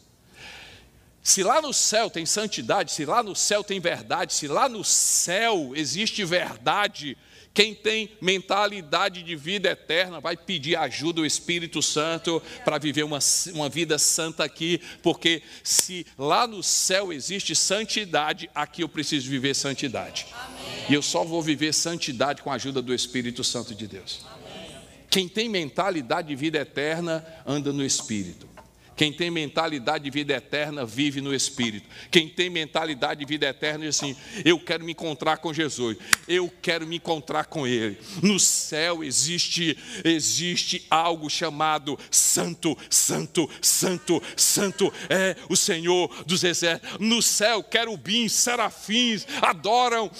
se 1.26 1.42
lá 1.42 1.61
no 1.61 1.75
céu 1.75 2.09
tem 2.09 2.25
santidade, 2.25 2.92
se 2.92 3.04
lá 3.04 3.21
no 3.21 3.35
céu 3.35 3.64
tem 3.64 3.80
verdade, 3.80 4.33
se 4.33 4.47
lá 4.47 4.68
no 4.68 4.85
céu 4.85 5.73
existe 5.75 6.25
verdade, 6.25 7.18
quem 7.52 7.75
tem 7.75 8.11
mentalidade 8.21 9.25
de 9.25 9.35
vida 9.35 9.68
eterna 9.68 10.21
vai 10.21 10.37
pedir 10.37 10.76
ajuda 10.76 11.14
do 11.14 11.26
Espírito 11.26 11.83
Santo 11.83 12.40
para 12.64 12.78
viver 12.78 13.02
uma, 13.02 13.18
uma 13.52 13.68
vida 13.68 13.99
santa 13.99 14.45
aqui, 14.45 14.80
porque 15.02 15.42
se 15.64 16.06
lá 16.16 16.47
no 16.47 16.62
céu 16.62 17.12
existe 17.12 17.56
santidade, 17.56 18.49
aqui 18.54 18.85
eu 18.85 18.88
preciso 18.88 19.28
viver 19.28 19.56
santidade. 19.56 20.28
Amém. 20.33 20.87
E 20.90 20.95
eu 20.95 21.02
só 21.02 21.25
vou 21.25 21.42
viver 21.42 21.75
santidade 21.75 22.40
com 22.40 22.52
a 22.52 22.54
ajuda 22.54 22.80
do 22.80 22.95
Espírito 22.95 23.42
Santo 23.42 23.75
de 23.75 23.88
Deus. 23.88 24.25
Amém. 24.33 24.76
Quem 25.11 25.28
tem 25.28 25.49
mentalidade 25.49 26.28
de 26.28 26.37
vida 26.37 26.59
eterna 26.59 27.26
anda 27.45 27.73
no 27.73 27.85
Espírito. 27.85 28.54
Quem 28.97 29.12
tem 29.12 29.31
mentalidade 29.31 30.05
de 30.05 30.11
vida 30.11 30.33
eterna 30.33 30.87
vive 30.87 31.21
no 31.21 31.35
Espírito. 31.35 31.87
Quem 32.11 32.29
tem 32.29 32.49
mentalidade 32.49 33.21
de 33.21 33.26
vida 33.26 33.47
eterna 33.47 33.85
diz 33.85 33.97
assim: 33.97 34.17
Eu 34.43 34.59
quero 34.59 34.83
me 34.83 34.93
encontrar 34.93 35.37
com 35.37 35.53
Jesus. 35.53 35.99
Eu 36.26 36.50
quero 36.62 36.87
me 36.87 36.97
encontrar 36.97 37.45
com 37.45 37.67
Ele. 37.67 37.99
No 38.23 38.41
céu 38.41 39.05
existe 39.05 39.76
existe 40.03 40.87
algo 40.91 41.29
chamado 41.29 41.99
Santo, 42.11 42.76
Santo, 42.88 43.50
Santo, 43.61 44.23
Santo 44.35 44.93
é 45.11 45.37
o 45.50 45.57
Senhor 45.57 46.25
dos 46.25 46.43
Exércitos. 46.43 46.99
No 46.99 47.21
céu, 47.21 47.62
querubins, 47.62 48.33
serafins 48.33 49.26
adoram. 49.43 50.11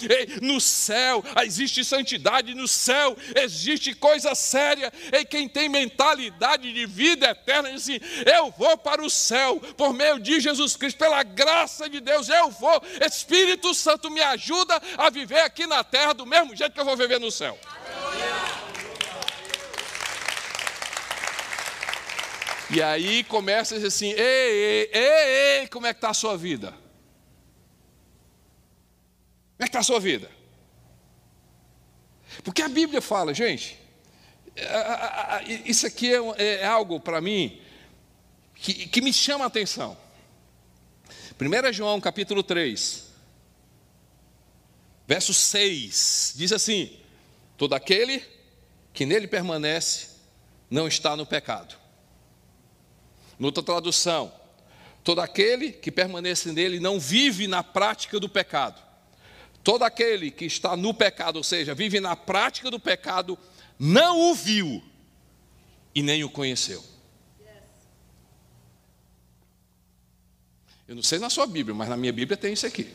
No 0.43 0.61
céu 0.61 1.25
existe 1.45 1.83
santidade. 1.83 2.55
No 2.55 2.69
céu 2.69 3.17
existe 3.35 3.95
coisa 3.95 4.35
séria. 4.35 4.93
E 5.11 5.25
quem 5.25 5.49
tem 5.49 5.67
mentalidade 5.67 6.73
de 6.75 6.85
vida 6.85 7.31
eterna 7.31 7.73
diz 7.73 7.83
assim: 7.83 7.99
Eu 8.27 8.51
vou 8.51 8.66
vou 8.67 8.77
para 8.77 9.03
o 9.03 9.09
céu 9.09 9.61
por 9.77 9.93
meio 9.93 10.19
de 10.19 10.41
Jesus 10.41 10.75
Cristo, 10.75 10.99
pela 10.99 11.23
graça 11.23 11.89
de 11.89 12.01
Deus, 12.01 12.29
eu 12.29 12.51
vou. 12.51 12.83
Espírito 13.07 13.73
Santo 13.75 14.11
me 14.11 14.21
ajuda 14.21 14.81
a 14.99 15.09
viver 15.09 15.41
aqui 15.41 15.67
na 15.67 15.85
terra 15.85 16.13
do 16.13 16.27
mesmo 16.27 16.57
jeito 16.57 16.73
que 16.73 16.81
eu 16.81 16.85
vou 16.85 16.97
viver 16.97 17.21
no 17.21 17.31
céu. 17.31 17.57
E 22.69 22.83
aí 22.83 23.23
começa 23.25 23.77
assim: 23.77 24.11
ei, 24.11 24.17
ei, 24.17 24.91
ei, 24.93 25.61
ei 25.61 25.69
como 25.69 25.87
é 25.87 25.95
que 25.95 25.99
está 25.99 26.11
a 26.11 26.15
sua 26.15 26.37
vida? 26.37 26.71
Como 29.57 29.61
é 29.61 29.65
que 29.65 29.69
está 29.69 29.79
a 29.79 29.85
sua 29.85 30.01
vida? 30.01 30.29
Porque 32.43 32.61
a 32.63 32.69
Bíblia 32.69 33.01
fala, 33.01 33.33
gente, 33.33 33.79
isso 35.65 35.87
aqui 35.87 36.13
é, 36.13 36.61
é 36.63 36.67
algo 36.67 36.99
para 36.99 37.21
mim 37.21 37.63
que, 38.57 38.89
que 38.89 39.01
me 39.01 39.13
chama 39.13 39.45
a 39.45 39.49
atenção. 39.49 39.97
1 41.39 41.73
João 41.73 42.01
capítulo 42.01 42.43
3, 42.43 43.05
verso 45.07 45.33
6, 45.35 46.35
diz 46.37 46.53
assim: 46.53 46.99
Todo 47.57 47.75
aquele 47.75 48.23
que 48.93 49.05
nele 49.05 49.29
permanece 49.29 50.09
não 50.71 50.89
está 50.89 51.15
no 51.15 51.27
pecado. 51.27 51.77
Noutra 53.39 53.63
tradução, 53.63 54.33
todo 55.05 55.21
aquele 55.21 55.73
que 55.73 55.93
permanece 55.93 56.51
nele 56.53 56.81
não 56.81 56.99
vive 56.99 57.47
na 57.47 57.63
prática 57.63 58.19
do 58.19 58.29
pecado. 58.29 58.83
Todo 59.63 59.83
aquele 59.83 60.31
que 60.31 60.47
está 60.47 60.77
no 60.77 60.95
pecado, 60.95 61.37
ou 61.37 61.43
seja, 61.43 61.75
vive 61.75 62.01
na 62.01 62.17
prática 62.17 62.71
do 62.71 62.81
pecado, 62.81 63.39
não 63.79 64.31
o 64.31 64.35
viu 64.35 64.83
e 65.95 66.03
nem 66.03 66.25
o 66.25 66.31
conheceu. 66.31 66.96
Eu 70.89 70.95
não 70.95 71.03
sei 71.03 71.19
na 71.19 71.29
sua 71.29 71.47
Bíblia, 71.47 71.75
mas 71.75 71.89
na 71.89 71.97
minha 71.97 72.13
Bíblia 72.13 72.37
tem 72.37 72.53
isso 72.53 72.67
aqui. 72.67 72.93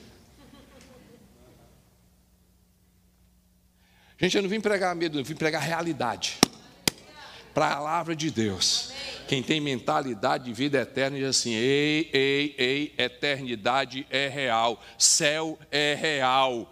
Gente, 4.17 4.38
eu 4.38 4.43
não 4.43 4.50
vim 4.50 4.62
pregar 4.62 4.95
medo, 4.95 5.19
eu 5.19 5.24
vim 5.24 5.36
pregar 5.36 5.62
realidade. 5.62 6.38
Para 7.53 7.67
a 7.67 7.75
palavra 7.75 8.15
de 8.15 8.29
Deus. 8.29 8.93
Quem 9.27 9.43
tem 9.43 9.60
mentalidade 9.60 10.45
de 10.45 10.53
vida 10.53 10.79
eterna 10.79 11.17
diz 11.17 11.27
assim: 11.27 11.53
ei, 11.53 12.10
ei, 12.13 12.55
ei, 12.57 12.93
eternidade 12.98 14.05
é 14.10 14.27
real, 14.27 14.81
céu 14.98 15.60
é 15.69 15.95
real 15.95 16.71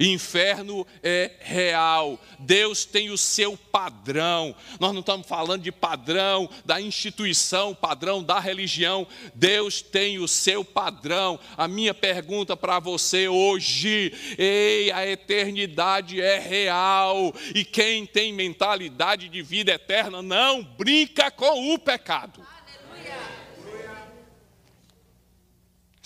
Inferno 0.00 0.86
é 1.02 1.32
real. 1.40 2.20
Deus 2.38 2.84
tem 2.84 3.10
o 3.10 3.18
seu 3.18 3.56
padrão. 3.56 4.54
Nós 4.78 4.92
não 4.92 5.00
estamos 5.00 5.26
falando 5.26 5.62
de 5.62 5.72
padrão 5.72 6.48
da 6.64 6.80
instituição, 6.80 7.74
padrão 7.74 8.22
da 8.22 8.38
religião. 8.38 9.06
Deus 9.34 9.82
tem 9.82 10.18
o 10.18 10.28
seu 10.28 10.64
padrão. 10.64 11.38
A 11.56 11.66
minha 11.66 11.92
pergunta 11.92 12.56
para 12.56 12.78
você 12.78 13.28
hoje: 13.28 14.12
ei, 14.38 14.90
a 14.92 15.06
eternidade 15.06 16.20
é 16.20 16.38
real. 16.38 17.34
E 17.54 17.64
quem 17.64 18.06
tem 18.06 18.32
mentalidade 18.32 19.28
de 19.28 19.42
vida 19.42 19.72
eterna 19.72 20.22
não 20.22 20.62
brinca 20.62 21.30
com 21.30 21.74
o 21.74 21.78
pecado. 21.78 22.46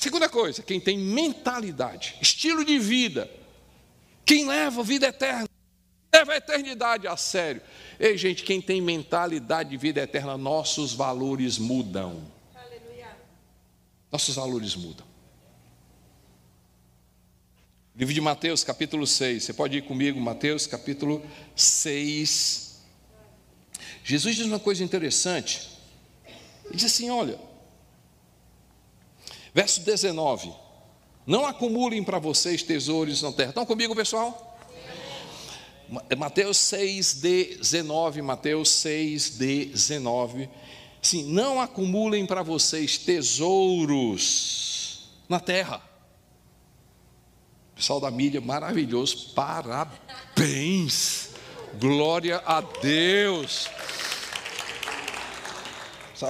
Segunda 0.02 0.28
coisa, 0.28 0.64
quem 0.64 0.80
tem 0.80 0.98
mentalidade, 0.98 2.16
estilo 2.20 2.64
de 2.64 2.76
vida, 2.76 3.30
quem 4.24 4.46
leva 4.46 4.80
a 4.80 4.84
vida 4.84 5.06
eterna, 5.08 5.48
leva 6.14 6.32
a 6.32 6.36
eternidade 6.36 7.06
a 7.06 7.16
sério. 7.16 7.62
Ei, 7.98 8.16
gente, 8.16 8.44
quem 8.44 8.60
tem 8.60 8.80
mentalidade 8.80 9.70
de 9.70 9.76
vida 9.76 10.00
eterna, 10.00 10.36
nossos 10.36 10.92
valores 10.92 11.58
mudam. 11.58 12.22
Aleluia. 12.54 13.16
Nossos 14.10 14.34
valores 14.34 14.74
mudam. 14.74 15.06
Livro 17.94 18.14
de 18.14 18.20
Mateus, 18.20 18.64
capítulo 18.64 19.06
6. 19.06 19.44
Você 19.44 19.52
pode 19.52 19.78
ir 19.78 19.82
comigo, 19.82 20.20
Mateus, 20.20 20.66
capítulo 20.66 21.22
6. 21.54 22.80
Jesus 24.02 24.36
diz 24.36 24.46
uma 24.46 24.58
coisa 24.58 24.82
interessante. 24.82 25.68
Ele 26.64 26.76
diz 26.76 26.86
assim: 26.86 27.10
olha, 27.10 27.38
verso 29.54 29.82
19. 29.82 30.61
Não 31.26 31.46
acumulem 31.46 32.02
para 32.02 32.18
vocês 32.18 32.62
tesouros 32.62 33.22
na 33.22 33.32
terra. 33.32 33.50
Estão 33.50 33.64
comigo, 33.64 33.94
pessoal? 33.94 34.48
Mateus 36.16 36.56
6, 36.56 37.14
19, 37.14 38.22
Mateus 38.22 38.70
6, 38.70 39.36
19. 39.36 40.48
Sim, 41.02 41.24
não 41.24 41.60
acumulem 41.60 42.24
para 42.24 42.42
vocês 42.42 42.96
tesouros 42.96 44.62
na 45.28 45.38
terra. 45.38 45.82
Pessoal 47.74 48.00
da 48.00 48.10
mídia, 48.10 48.40
maravilhoso, 48.40 49.32
parabéns, 49.34 51.30
glória 51.78 52.42
a 52.46 52.60
Deus. 52.60 53.68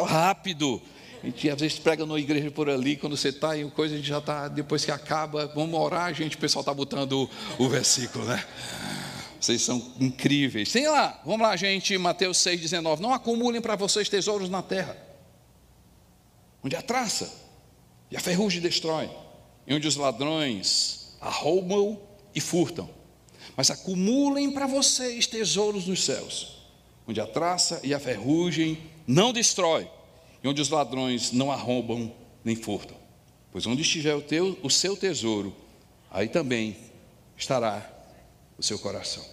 Rápido. 0.06 0.80
A 1.22 1.26
gente 1.26 1.48
às 1.48 1.60
vezes 1.60 1.78
prega 1.78 2.04
numa 2.04 2.18
igreja 2.18 2.50
por 2.50 2.68
ali, 2.68 2.96
quando 2.96 3.16
você 3.16 3.28
está 3.28 3.56
em 3.56 3.70
coisa, 3.70 3.94
a 3.94 3.96
gente 3.96 4.08
já 4.08 4.18
está, 4.18 4.48
depois 4.48 4.84
que 4.84 4.90
acaba, 4.90 5.46
vamos 5.54 5.78
orar, 5.78 6.12
gente, 6.12 6.34
o 6.34 6.38
pessoal 6.38 6.62
está 6.62 6.74
botando 6.74 7.30
o, 7.58 7.68
versículo, 7.68 8.24
né? 8.24 8.44
Vocês 9.38 9.62
são 9.62 9.94
incríveis. 10.00 10.72
Tem 10.72 10.88
lá, 10.88 11.20
vamos 11.24 11.42
lá, 11.42 11.54
gente, 11.54 11.96
Mateus 11.96 12.38
6,19. 12.38 12.98
Não 12.98 13.14
acumulem 13.14 13.60
para 13.60 13.76
vocês 13.76 14.08
tesouros 14.08 14.50
na 14.50 14.62
terra, 14.62 14.96
onde 16.62 16.74
a 16.74 16.82
traça 16.82 17.32
e 18.10 18.16
a 18.16 18.20
ferrugem 18.20 18.60
destrói, 18.60 19.08
e 19.64 19.74
onde 19.74 19.86
os 19.86 19.94
ladrões 19.94 21.16
arrombam 21.20 22.00
e 22.34 22.40
furtam. 22.40 22.90
Mas 23.56 23.70
acumulem 23.70 24.50
para 24.50 24.66
vocês 24.66 25.28
tesouros 25.28 25.86
nos 25.86 26.04
céus, 26.04 26.66
onde 27.06 27.20
a 27.20 27.26
traça 27.28 27.80
e 27.84 27.94
a 27.94 28.00
ferrugem 28.00 28.90
não 29.06 29.32
destrói 29.32 29.88
e 30.42 30.48
onde 30.48 30.60
os 30.60 30.68
ladrões 30.68 31.32
não 31.32 31.52
arrombam 31.52 32.14
nem 32.44 32.56
furtam. 32.56 32.96
Pois 33.50 33.66
onde 33.66 33.82
estiver 33.82 34.14
o, 34.14 34.22
teu, 34.22 34.58
o 34.62 34.70
seu 34.70 34.96
tesouro, 34.96 35.54
aí 36.10 36.28
também 36.28 36.76
estará 37.36 37.88
o 38.58 38.62
seu 38.62 38.78
coração. 38.78 39.24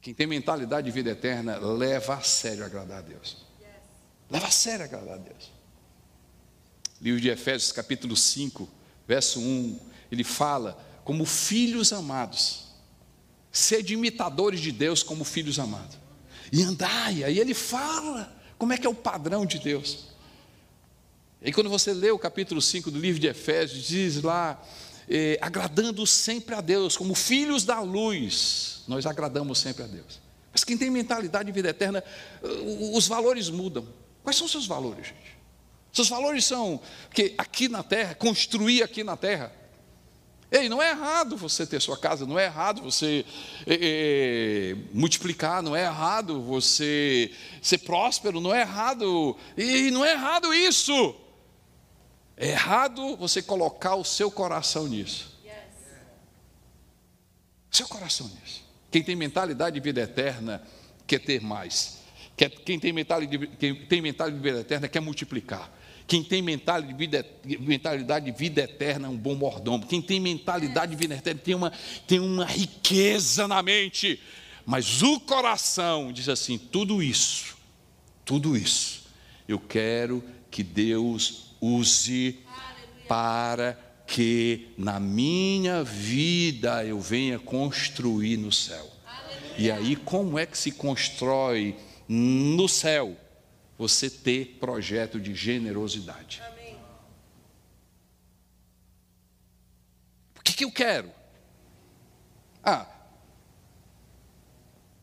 Quem 0.00 0.14
tem 0.14 0.26
mentalidade 0.26 0.86
de 0.86 0.90
vida 0.90 1.10
eterna, 1.10 1.58
leva 1.58 2.14
a 2.14 2.20
sério 2.20 2.64
agradar 2.64 2.98
a 2.98 3.02
Deus. 3.02 3.38
Leva 4.30 4.46
a 4.46 4.50
sério 4.50 4.84
agradar 4.84 5.14
a 5.14 5.18
Deus. 5.18 5.52
Livro 7.00 7.20
de 7.20 7.28
Efésios, 7.28 7.72
capítulo 7.72 8.16
5, 8.16 8.68
verso 9.06 9.40
1, 9.40 9.78
ele 10.12 10.24
fala 10.24 10.78
como 11.04 11.24
filhos 11.24 11.92
amados. 11.92 12.68
Sede 13.50 13.94
imitadores 13.94 14.60
de 14.60 14.70
Deus 14.70 15.02
como 15.02 15.24
filhos 15.24 15.58
amados. 15.58 15.98
E 16.52 16.62
andai, 16.62 17.24
aí 17.24 17.38
ele 17.38 17.54
fala 17.54 18.39
como 18.60 18.74
é 18.74 18.76
que 18.76 18.86
é 18.86 18.90
o 18.90 18.94
padrão 18.94 19.46
de 19.46 19.58
Deus? 19.58 20.08
E 21.40 21.50
quando 21.50 21.70
você 21.70 21.94
lê 21.94 22.10
o 22.10 22.18
capítulo 22.18 22.60
5 22.60 22.90
do 22.90 22.98
livro 22.98 23.18
de 23.18 23.26
Efésios, 23.26 23.86
diz 23.86 24.22
lá, 24.22 24.62
eh, 25.08 25.38
agradando 25.40 26.06
sempre 26.06 26.54
a 26.54 26.60
Deus, 26.60 26.94
como 26.94 27.14
filhos 27.14 27.64
da 27.64 27.80
luz, 27.80 28.82
nós 28.86 29.06
agradamos 29.06 29.58
sempre 29.58 29.84
a 29.84 29.86
Deus. 29.86 30.20
Mas 30.52 30.62
quem 30.62 30.76
tem 30.76 30.90
mentalidade 30.90 31.46
de 31.46 31.52
vida 31.52 31.70
eterna, 31.70 32.04
os 32.92 33.08
valores 33.08 33.48
mudam. 33.48 33.88
Quais 34.22 34.36
são 34.36 34.44
os 34.44 34.52
seus 34.52 34.66
valores, 34.66 35.06
gente? 35.06 35.38
Seus 35.90 36.10
valores 36.10 36.44
são 36.44 36.82
que 37.14 37.34
aqui 37.38 37.66
na 37.66 37.82
terra, 37.82 38.14
construir 38.14 38.82
aqui 38.82 39.02
na 39.02 39.16
terra, 39.16 39.50
Ei, 40.50 40.68
não 40.68 40.82
é 40.82 40.90
errado 40.90 41.36
você 41.36 41.64
ter 41.64 41.80
sua 41.80 41.96
casa, 41.96 42.26
não 42.26 42.36
é 42.36 42.46
errado 42.46 42.82
você 42.82 43.24
é, 43.66 44.74
multiplicar, 44.92 45.62
não 45.62 45.76
é 45.76 45.84
errado 45.84 46.42
você 46.42 47.30
ser 47.62 47.78
próspero, 47.78 48.40
não 48.40 48.52
é 48.52 48.62
errado, 48.62 49.36
e 49.56 49.92
não 49.92 50.04
é 50.04 50.12
errado 50.12 50.52
isso. 50.52 51.14
É 52.36 52.48
errado 52.48 53.16
você 53.16 53.40
colocar 53.40 53.94
o 53.94 54.04
seu 54.04 54.28
coração 54.28 54.88
nisso. 54.88 55.38
Seu 57.70 57.86
coração 57.86 58.28
nisso. 58.28 58.64
Quem 58.90 59.04
tem 59.04 59.14
mentalidade 59.14 59.74
de 59.74 59.80
vida 59.80 60.00
eterna 60.00 60.66
quer 61.06 61.20
ter 61.20 61.40
mais, 61.40 61.98
quem 62.64 62.80
tem 62.80 62.92
mentalidade, 62.92 63.46
quem 63.56 63.74
tem 63.86 64.00
mentalidade 64.00 64.42
de 64.42 64.48
vida 64.48 64.60
eterna 64.60 64.88
quer 64.88 65.00
multiplicar. 65.00 65.70
Quem 66.10 66.24
tem 66.24 66.42
mentalidade 66.42 66.92
de, 66.92 66.98
vida, 66.98 67.26
mentalidade 67.60 68.24
de 68.24 68.36
vida 68.36 68.62
eterna 68.62 69.06
é 69.06 69.08
um 69.08 69.16
bom 69.16 69.36
mordomo. 69.36 69.86
Quem 69.86 70.02
tem 70.02 70.18
mentalidade 70.18 70.90
de 70.90 70.98
vida 70.98 71.14
eterna 71.14 71.40
tem 71.40 71.54
uma, 71.54 71.72
tem 72.04 72.18
uma 72.18 72.44
riqueza 72.44 73.46
na 73.46 73.62
mente. 73.62 74.20
Mas 74.66 75.02
o 75.02 75.20
coração 75.20 76.12
diz 76.12 76.28
assim: 76.28 76.58
tudo 76.58 77.00
isso, 77.00 77.56
tudo 78.24 78.56
isso, 78.56 79.04
eu 79.46 79.60
quero 79.60 80.20
que 80.50 80.64
Deus 80.64 81.54
use 81.60 82.40
para 83.06 83.78
que 84.04 84.66
na 84.76 84.98
minha 84.98 85.84
vida 85.84 86.84
eu 86.84 87.00
venha 87.00 87.38
construir 87.38 88.36
no 88.36 88.50
céu. 88.50 88.90
E 89.56 89.70
aí, 89.70 89.94
como 89.94 90.40
é 90.40 90.44
que 90.44 90.58
se 90.58 90.72
constrói 90.72 91.76
no 92.08 92.68
céu? 92.68 93.16
Você 93.80 94.10
ter 94.10 94.58
projeto 94.60 95.18
de 95.18 95.34
generosidade. 95.34 96.42
O 100.38 100.42
que, 100.42 100.52
que 100.52 100.64
eu 100.66 100.70
quero? 100.70 101.10
Ah, 102.62 102.86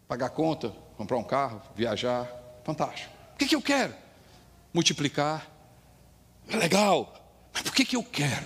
pagar 0.08 0.30
conta, 0.30 0.70
comprar 0.96 1.18
um 1.18 1.24
carro, 1.24 1.60
viajar, 1.76 2.32
fantástico. 2.64 3.12
O 3.34 3.38
que, 3.40 3.48
que 3.48 3.56
eu 3.56 3.64
quero? 3.64 3.96
Multiplicar. 4.72 5.50
Legal. 6.48 7.50
Mas 7.52 7.64
por 7.64 7.74
que, 7.74 7.84
que 7.84 7.96
eu 7.96 8.04
quero? 8.04 8.46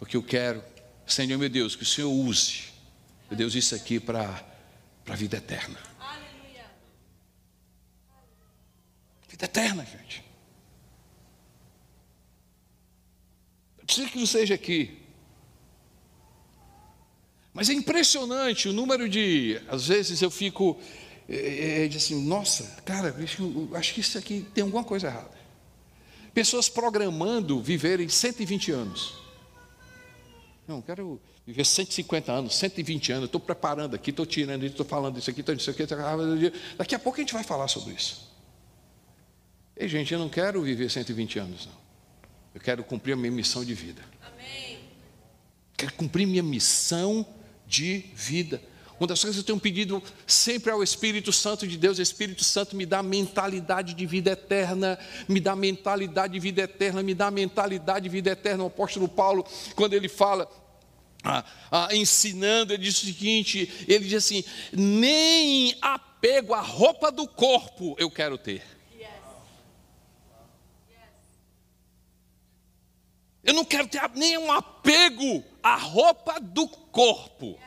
Porque 0.00 0.16
eu 0.16 0.22
quero, 0.24 0.64
Senhor 1.06 1.38
meu 1.38 1.48
Deus, 1.48 1.76
que 1.76 1.84
o 1.84 1.86
Senhor 1.86 2.10
use, 2.10 2.72
meu 3.30 3.38
Deus, 3.38 3.54
isso 3.54 3.72
aqui 3.72 4.00
para 4.00 4.44
a 5.08 5.14
vida 5.14 5.36
eterna. 5.36 5.78
Aleluia. 6.00 6.66
Vida 9.34 9.46
eterna, 9.46 9.84
gente. 9.84 10.24
Eu 13.78 13.84
preciso 13.84 14.08
que 14.12 14.18
não 14.18 14.26
seja 14.26 14.54
aqui. 14.54 14.96
Mas 17.52 17.68
é 17.68 17.72
impressionante 17.72 18.68
o 18.68 18.72
número 18.72 19.08
de. 19.08 19.60
Às 19.66 19.88
vezes 19.88 20.22
eu 20.22 20.30
fico. 20.30 20.78
É, 21.28 21.82
é, 21.82 21.96
assim, 21.96 22.24
nossa, 22.24 22.80
cara, 22.84 23.12
acho 23.74 23.94
que 23.94 24.00
isso 24.00 24.16
aqui 24.16 24.46
tem 24.54 24.62
alguma 24.62 24.84
coisa 24.84 25.08
errada. 25.08 25.34
Pessoas 26.32 26.68
programando 26.68 27.60
viverem 27.60 28.08
120 28.08 28.70
anos. 28.70 29.14
Não, 30.68 30.80
quero 30.80 31.20
viver 31.44 31.66
150 31.66 32.30
anos, 32.30 32.54
120 32.54 33.10
anos, 33.10 33.24
estou 33.24 33.40
preparando 33.40 33.96
aqui, 33.96 34.10
estou 34.10 34.26
tirando 34.26 34.62
isso, 34.62 34.74
estou 34.74 34.86
falando 34.86 35.18
isso 35.18 35.28
aqui, 35.28 35.40
estou 35.40 35.56
isso 35.56 35.70
aqui. 35.70 35.82
Daqui 36.76 36.94
a 36.94 37.00
pouco 37.00 37.18
a 37.18 37.20
gente 37.20 37.34
vai 37.34 37.42
falar 37.42 37.66
sobre 37.66 37.94
isso. 37.94 38.23
Ei, 39.76 39.88
gente, 39.88 40.12
eu 40.12 40.18
não 40.18 40.28
quero 40.28 40.62
viver 40.62 40.90
120 40.90 41.38
anos, 41.38 41.66
não. 41.66 41.84
Eu 42.54 42.60
quero 42.60 42.84
cumprir 42.84 43.12
a 43.12 43.16
minha 43.16 43.32
missão 43.32 43.64
de 43.64 43.74
vida. 43.74 44.02
Amém. 44.22 44.78
Quero 45.76 45.92
cumprir 45.94 46.26
minha 46.26 46.42
missão 46.42 47.26
de 47.66 48.04
vida. 48.14 48.62
Uma 48.98 49.08
das 49.08 49.20
coisas 49.20 49.34
que 49.34 49.40
eu 49.40 49.46
tenho 49.46 49.60
pedido 49.60 50.00
sempre 50.24 50.70
ao 50.70 50.80
Espírito 50.80 51.32
Santo 51.32 51.66
de 51.66 51.76
Deus, 51.76 51.98
Espírito 51.98 52.44
Santo 52.44 52.76
me 52.76 52.86
dá 52.86 53.02
mentalidade 53.02 53.92
de 53.92 54.06
vida 54.06 54.30
eterna, 54.30 54.96
me 55.28 55.40
dá 55.40 55.56
mentalidade 55.56 56.34
de 56.34 56.38
vida 56.38 56.62
eterna, 56.62 57.02
me 57.02 57.12
dá 57.12 57.28
mentalidade 57.28 58.04
de 58.04 58.08
vida 58.08 58.30
eterna. 58.30 58.62
O 58.62 58.68
apóstolo 58.68 59.08
Paulo, 59.08 59.44
quando 59.74 59.94
ele 59.94 60.08
fala, 60.08 60.48
ah, 61.24 61.44
ah, 61.72 61.88
ensinando, 61.90 62.72
ele 62.72 62.84
diz 62.84 63.02
o 63.02 63.06
seguinte: 63.06 63.68
ele 63.88 64.04
diz 64.04 64.24
assim, 64.24 64.44
nem 64.72 65.76
apego 65.82 66.54
à 66.54 66.60
roupa 66.60 67.10
do 67.10 67.26
corpo 67.26 67.96
eu 67.98 68.08
quero 68.08 68.38
ter. 68.38 68.73
Eu 73.44 73.52
não 73.52 73.64
quero 73.64 73.86
ter 73.86 74.08
nenhum 74.14 74.50
apego 74.50 75.44
à 75.62 75.76
roupa 75.76 76.40
do 76.40 76.66
corpo. 76.66 77.58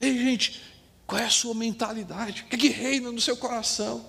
Ei, 0.00 0.16
gente, 0.16 0.62
qual 1.04 1.20
é 1.20 1.24
a 1.24 1.30
sua 1.30 1.54
mentalidade? 1.54 2.42
O 2.42 2.46
que, 2.46 2.54
é 2.54 2.58
que 2.58 2.68
reina 2.68 3.10
no 3.10 3.20
seu 3.20 3.36
coração? 3.36 4.06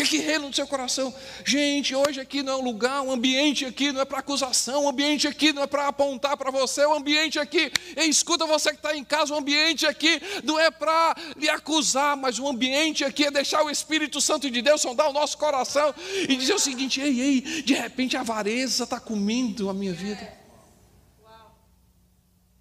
O 0.00 0.04
que, 0.04 0.18
reina 0.18 0.46
no 0.46 0.54
seu 0.54 0.64
coração? 0.64 1.12
Gente, 1.44 1.92
hoje 1.92 2.20
aqui 2.20 2.40
não 2.40 2.52
é 2.52 2.56
um 2.56 2.62
lugar, 2.62 3.02
um 3.02 3.10
ambiente 3.10 3.66
aqui 3.66 3.90
não 3.90 4.00
é 4.00 4.04
para 4.04 4.20
acusação, 4.20 4.84
um 4.84 4.88
ambiente 4.88 5.26
aqui 5.26 5.52
não 5.52 5.64
é 5.64 5.66
para 5.66 5.88
apontar 5.88 6.36
para 6.36 6.52
você, 6.52 6.84
o 6.84 6.90
um 6.90 6.94
ambiente 6.94 7.36
aqui, 7.36 7.72
escuta 7.96 8.46
você 8.46 8.70
que 8.70 8.76
está 8.76 8.96
em 8.96 9.02
casa, 9.02 9.34
o 9.34 9.36
ambiente 9.36 9.86
aqui 9.86 10.22
não 10.44 10.56
é 10.56 10.70
para 10.70 11.16
lhe 11.36 11.48
acusar, 11.48 12.16
mas 12.16 12.38
o 12.38 12.46
ambiente 12.46 13.04
aqui 13.04 13.24
é 13.24 13.30
deixar 13.32 13.64
o 13.64 13.70
Espírito 13.70 14.20
Santo 14.20 14.48
de 14.48 14.62
Deus 14.62 14.80
sondar 14.80 15.10
o 15.10 15.12
nosso 15.12 15.36
coração 15.36 15.92
e 16.28 16.36
dizer 16.36 16.54
o 16.54 16.60
seguinte: 16.60 17.00
ei, 17.00 17.20
ei, 17.20 17.40
de 17.62 17.74
repente 17.74 18.16
a 18.16 18.20
avareza 18.20 18.84
está 18.84 19.00
comendo 19.00 19.68
a 19.68 19.74
minha 19.74 19.92
vida. 19.92 20.32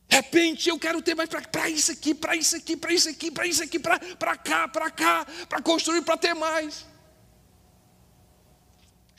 De 0.09 0.15
repente 0.15 0.69
eu 0.69 0.79
quero 0.79 1.03
ter 1.03 1.13
mais 1.13 1.29
para 1.29 1.69
isso 1.69 1.91
aqui, 1.91 2.15
para 2.15 2.35
isso 2.35 2.55
aqui, 2.55 2.75
para 2.75 2.93
isso 2.93 3.09
aqui, 3.09 3.29
para 3.29 3.45
isso 3.45 3.61
aqui, 3.61 3.77
para 3.77 4.35
cá, 4.37 4.67
para 4.67 4.89
cá, 4.89 5.27
para 5.47 5.61
construir, 5.61 6.01
para 6.01 6.17
ter 6.17 6.33
mais. 6.33 6.96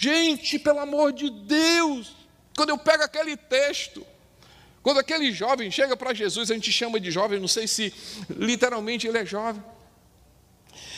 Gente, 0.00 0.60
pelo 0.60 0.78
amor 0.78 1.12
de 1.12 1.28
Deus, 1.28 2.14
quando 2.56 2.68
eu 2.68 2.78
pego 2.78 3.02
aquele 3.02 3.36
texto, 3.36 4.06
quando 4.80 5.00
aquele 5.00 5.32
jovem 5.32 5.72
chega 5.72 5.96
para 5.96 6.14
Jesus, 6.14 6.52
a 6.52 6.54
gente 6.54 6.70
chama 6.70 7.00
de 7.00 7.10
jovem, 7.10 7.40
não 7.40 7.48
sei 7.48 7.66
se 7.66 7.92
literalmente 8.30 9.08
ele 9.08 9.18
é 9.18 9.26
jovem, 9.26 9.60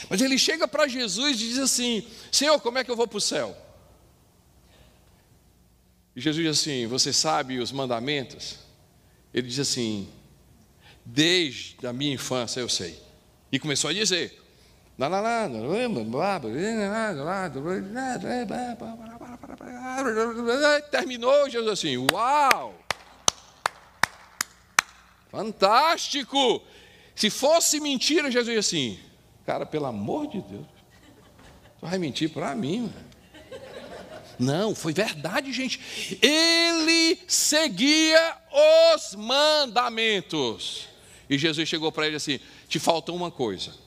mas 0.07 0.21
ele 0.21 0.37
chega 0.37 0.67
para 0.67 0.87
Jesus 0.87 1.41
e 1.41 1.47
diz 1.47 1.57
assim: 1.57 2.07
Senhor, 2.31 2.59
como 2.59 2.77
é 2.77 2.83
que 2.83 2.91
eu 2.91 2.95
vou 2.95 3.07
para 3.07 3.17
o 3.17 3.21
céu? 3.21 3.57
E 6.15 6.21
Jesus 6.21 6.45
diz 6.45 6.59
assim: 6.59 6.85
Você 6.85 7.11
sabe 7.11 7.57
os 7.57 7.71
mandamentos? 7.71 8.59
Ele 9.33 9.47
diz 9.47 9.57
assim: 9.57 10.07
Desde 11.03 11.75
a 11.87 11.91
minha 11.91 12.13
infância 12.13 12.59
eu 12.59 12.69
sei. 12.69 13.01
E 13.51 13.57
começou 13.57 13.89
a 13.89 13.93
dizer: 13.93 14.40
Terminou 20.91 21.49
Jesus 21.49 21.71
assim: 21.71 21.97
Uau! 22.11 22.75
Fantástico! 25.29 26.61
Se 27.15 27.29
fosse 27.29 27.79
mentira, 27.79 28.29
Jesus 28.29 28.57
assim: 28.57 28.99
Cara, 29.45 29.65
pelo 29.65 29.87
amor 29.87 30.27
de 30.27 30.39
Deus, 30.41 30.67
tu 31.79 31.87
vai 31.87 31.97
mentir 31.97 32.29
para 32.29 32.53
mim, 32.53 32.81
mano. 32.81 33.11
Não, 34.37 34.75
foi 34.75 34.93
verdade, 34.93 35.51
gente. 35.51 36.19
Ele 36.21 37.19
seguia 37.27 38.37
os 38.95 39.15
mandamentos. 39.15 40.87
E 41.29 41.37
Jesus 41.37 41.67
chegou 41.67 41.91
para 41.91 42.05
ele 42.07 42.17
assim: 42.17 42.39
te 42.67 42.77
falta 42.77 43.11
uma 43.11 43.31
coisa. 43.31 43.80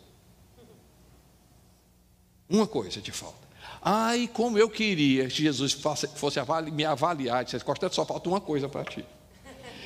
Uma 2.49 2.67
coisa 2.67 3.01
te 3.01 3.11
falta. 3.13 3.45
Ai, 3.81 4.29
como 4.33 4.59
eu 4.59 4.69
queria 4.69 5.29
que 5.29 5.43
Jesus 5.43 5.73
fosse 5.73 6.41
me 6.73 6.85
avaliar, 6.85 7.45
dissesse, 7.45 7.65
Costa, 7.65 7.91
só 7.91 8.05
falta 8.05 8.29
uma 8.29 8.41
coisa 8.41 8.69
para 8.69 8.85
ti. 8.85 9.05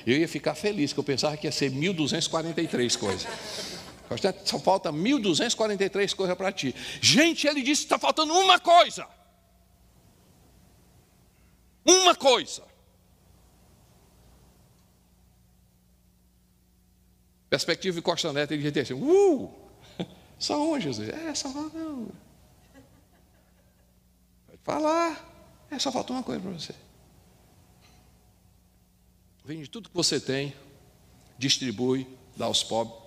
Eu 0.06 0.16
ia 0.16 0.28
ficar 0.28 0.54
feliz, 0.54 0.92
que 0.92 1.00
eu 1.00 1.04
pensava 1.04 1.36
que 1.36 1.46
ia 1.46 1.52
ser 1.52 1.70
1243 1.70 2.96
coisas. 2.96 3.26
Costa, 4.08 4.34
só 4.44 4.58
falta 4.58 4.90
1243 4.90 6.14
coisas 6.14 6.36
para 6.36 6.52
ti. 6.52 6.74
Gente, 7.00 7.46
ele 7.46 7.62
disse: 7.62 7.82
está 7.82 7.98
faltando 7.98 8.32
uma 8.32 8.58
coisa. 8.58 9.06
Uma 11.84 12.14
coisa. 12.14 12.62
Perspectiva 17.50 17.96
de 17.96 18.02
Costa 18.02 18.32
Neto, 18.32 18.52
ele 18.52 18.62
dizia 18.62 18.82
assim: 18.82 18.94
Uh! 18.94 19.50
Só 20.38 20.62
um, 20.62 20.78
Jesus. 20.78 21.08
É, 21.08 21.34
só 21.34 21.48
não. 21.48 22.08
Falar. 24.62 25.26
É, 25.70 25.78
só 25.78 25.92
falta 25.92 26.12
uma 26.12 26.22
coisa 26.22 26.40
para 26.40 26.50
você. 26.50 26.74
Vende 29.44 29.68
tudo 29.68 29.88
que 29.88 29.94
você 29.94 30.20
tem, 30.20 30.54
distribui, 31.38 32.06
dá 32.36 32.44
aos 32.44 32.62
pobres. 32.62 32.98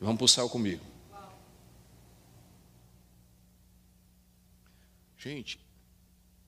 Vamos 0.00 0.16
para 0.16 0.24
o 0.24 0.28
céu 0.28 0.48
comigo. 0.48 0.84
Gente, 5.16 5.60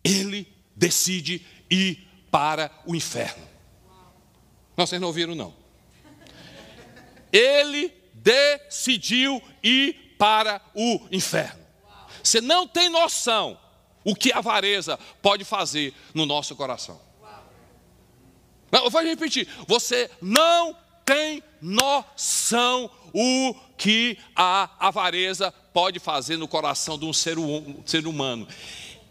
ele 0.03 0.51
decide 0.75 1.47
ir 1.71 2.09
para 2.31 2.71
o 2.87 2.95
inferno. 2.95 3.47
Não, 4.77 4.87
vocês 4.87 5.01
não 5.01 5.09
ouviram, 5.09 5.35
não. 5.35 5.55
Ele 7.31 7.93
decidiu 8.15 9.43
ir 9.63 10.17
para 10.19 10.63
o 10.75 11.07
inferno. 11.11 11.63
Você 12.23 12.41
não 12.41 12.67
tem 12.67 12.89
noção 12.89 13.59
o 14.05 14.15
que 14.15 14.33
a 14.33 14.39
avareza 14.39 14.99
pode 15.21 15.45
fazer 15.45 15.95
no 16.15 16.27
nosso 16.27 16.55
coração. 16.57 17.01
Não, 18.71 18.85
eu 18.85 18.91
vou 18.91 19.03
repetir. 19.03 19.47
Você 19.67 20.11
não 20.21 20.75
tem 21.05 21.43
noção 21.61 22.91
o 23.13 23.55
que 23.77 24.17
a 24.35 24.71
avareza 24.79 25.53
pode 25.53 25.99
fazer 25.99 26.39
no 26.39 26.49
coração 26.49 26.99
de 26.99 27.05
um 27.05 27.13
ser, 27.13 27.39
um 27.39 27.83
ser 27.85 28.07
humano. 28.07 28.49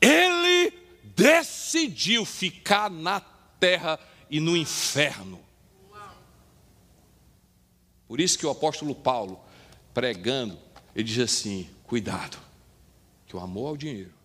Ele 0.01 0.73
decidiu 1.15 2.25
ficar 2.25 2.89
na 2.89 3.19
terra 3.59 3.99
e 4.29 4.39
no 4.39 4.57
inferno. 4.57 5.39
Por 8.07 8.19
isso 8.19 8.37
que 8.37 8.45
o 8.45 8.49
apóstolo 8.49 8.95
Paulo, 8.95 9.39
pregando, 9.93 10.57
ele 10.95 11.03
diz 11.03 11.19
assim: 11.19 11.69
cuidado, 11.83 12.37
que 13.27 13.35
o 13.35 13.39
amor 13.39 13.67
ao 13.67 13.77
dinheiro 13.77 14.20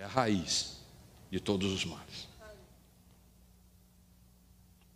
é 0.00 0.04
a 0.04 0.08
raiz 0.08 0.78
de 1.30 1.38
todos 1.38 1.70
os 1.70 1.84
males. 1.84 2.26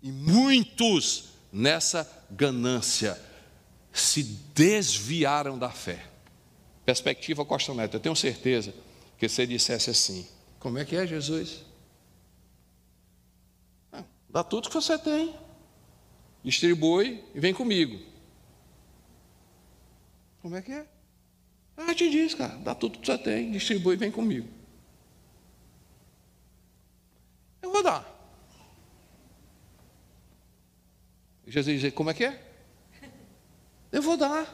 E 0.03 0.11
muitos 0.11 1.35
nessa 1.53 2.11
ganância 2.31 3.21
se 3.93 4.23
desviaram 4.23 5.59
da 5.59 5.71
fé. 5.71 6.07
Perspectiva 6.87 7.45
Costa 7.45 7.75
Neto, 7.75 7.97
eu 7.99 8.01
tenho 8.01 8.17
certeza 8.17 8.75
que 9.19 9.29
se 9.29 9.47
dissesse 9.47 9.91
assim: 9.91 10.27
Como 10.59 10.79
é 10.79 10.87
que 10.87 10.97
é, 10.97 11.07
Jesus? 11.07 11.61
Ah, 13.93 14.05
dá 14.31 14.43
tudo 14.43 14.71
que 14.71 14.75
você 14.75 14.99
tem, 14.99 15.35
distribui 16.43 17.23
e 17.35 17.41
vem 17.41 17.53
comigo. 17.53 18.03
Como 20.41 20.57
é 20.57 20.63
que 20.63 20.73
é? 20.73 20.87
Ah, 21.77 21.95
te 21.95 22.09
diz, 22.09 22.35
cara, 22.35 22.57
dá 22.57 22.75
tudo 22.75 22.99
que 22.99 23.07
você 23.07 23.19
tem, 23.19 23.53
distribui 23.53 23.95
e 23.95 23.99
vem 23.99 24.11
comigo. 24.11 24.64
Eu 27.65 27.73
vou 27.73 27.83
dar. 27.83 28.05
Jesus 31.47 31.81
diz: 31.81 31.95
Como 31.95 32.11
é 32.11 32.15
que 32.15 32.25
é? 32.25 32.53
Eu 33.91 34.03
vou 34.03 34.19
dar. 34.19 34.45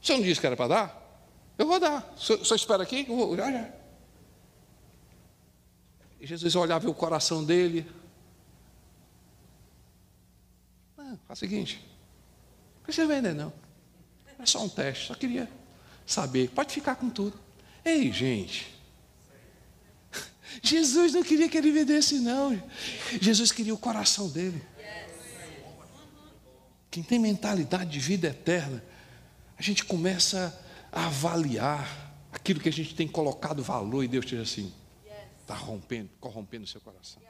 Você 0.00 0.12
não 0.12 0.22
disse 0.22 0.38
que 0.38 0.46
era 0.46 0.56
para 0.56 0.68
dar? 0.68 1.26
Eu 1.56 1.66
vou 1.66 1.80
dar. 1.80 2.12
Só, 2.16 2.36
só 2.44 2.54
espera 2.54 2.82
aqui, 2.82 3.06
eu 3.08 3.16
vou, 3.16 3.34
já, 3.34 3.50
já. 3.50 3.72
E 6.20 6.26
Jesus 6.26 6.54
olhava 6.54 6.88
o 6.88 6.94
coração 6.94 7.42
dele. 7.42 7.90
Não, 10.96 11.18
faz 11.26 11.38
o 11.38 11.40
seguinte: 11.40 11.82
não 12.76 12.82
precisa 12.82 13.06
vender, 13.06 13.34
não. 13.34 13.52
É 14.38 14.44
só 14.44 14.62
um 14.62 14.68
teste, 14.68 15.06
só 15.06 15.14
queria 15.14 15.48
saber. 16.04 16.50
Pode 16.50 16.74
ficar 16.74 16.96
com 16.96 17.08
tudo. 17.08 17.40
Ei, 17.82 18.12
gente. 18.12 18.81
Jesus 20.62 21.12
não 21.12 21.24
queria 21.24 21.48
que 21.48 21.58
ele 21.58 21.72
vendesse, 21.72 22.20
não. 22.20 22.62
Jesus 23.20 23.50
queria 23.50 23.74
o 23.74 23.78
coração 23.78 24.28
dele. 24.28 24.62
Quem 26.88 27.02
tem 27.02 27.18
mentalidade 27.18 27.90
de 27.90 27.98
vida 27.98 28.28
eterna, 28.28 28.82
a 29.58 29.62
gente 29.62 29.84
começa 29.84 30.56
a 30.92 31.06
avaliar 31.06 32.14
aquilo 32.32 32.60
que 32.60 32.68
a 32.68 32.72
gente 32.72 32.94
tem 32.94 33.08
colocado 33.08 33.62
valor 33.62 34.04
e 34.04 34.08
Deus 34.08 34.24
diz 34.24 34.40
assim: 34.40 34.72
está 35.40 35.54
rompendo, 35.54 36.10
corrompendo 36.20 36.64
o 36.64 36.68
seu 36.68 36.80
coração. 36.80 37.20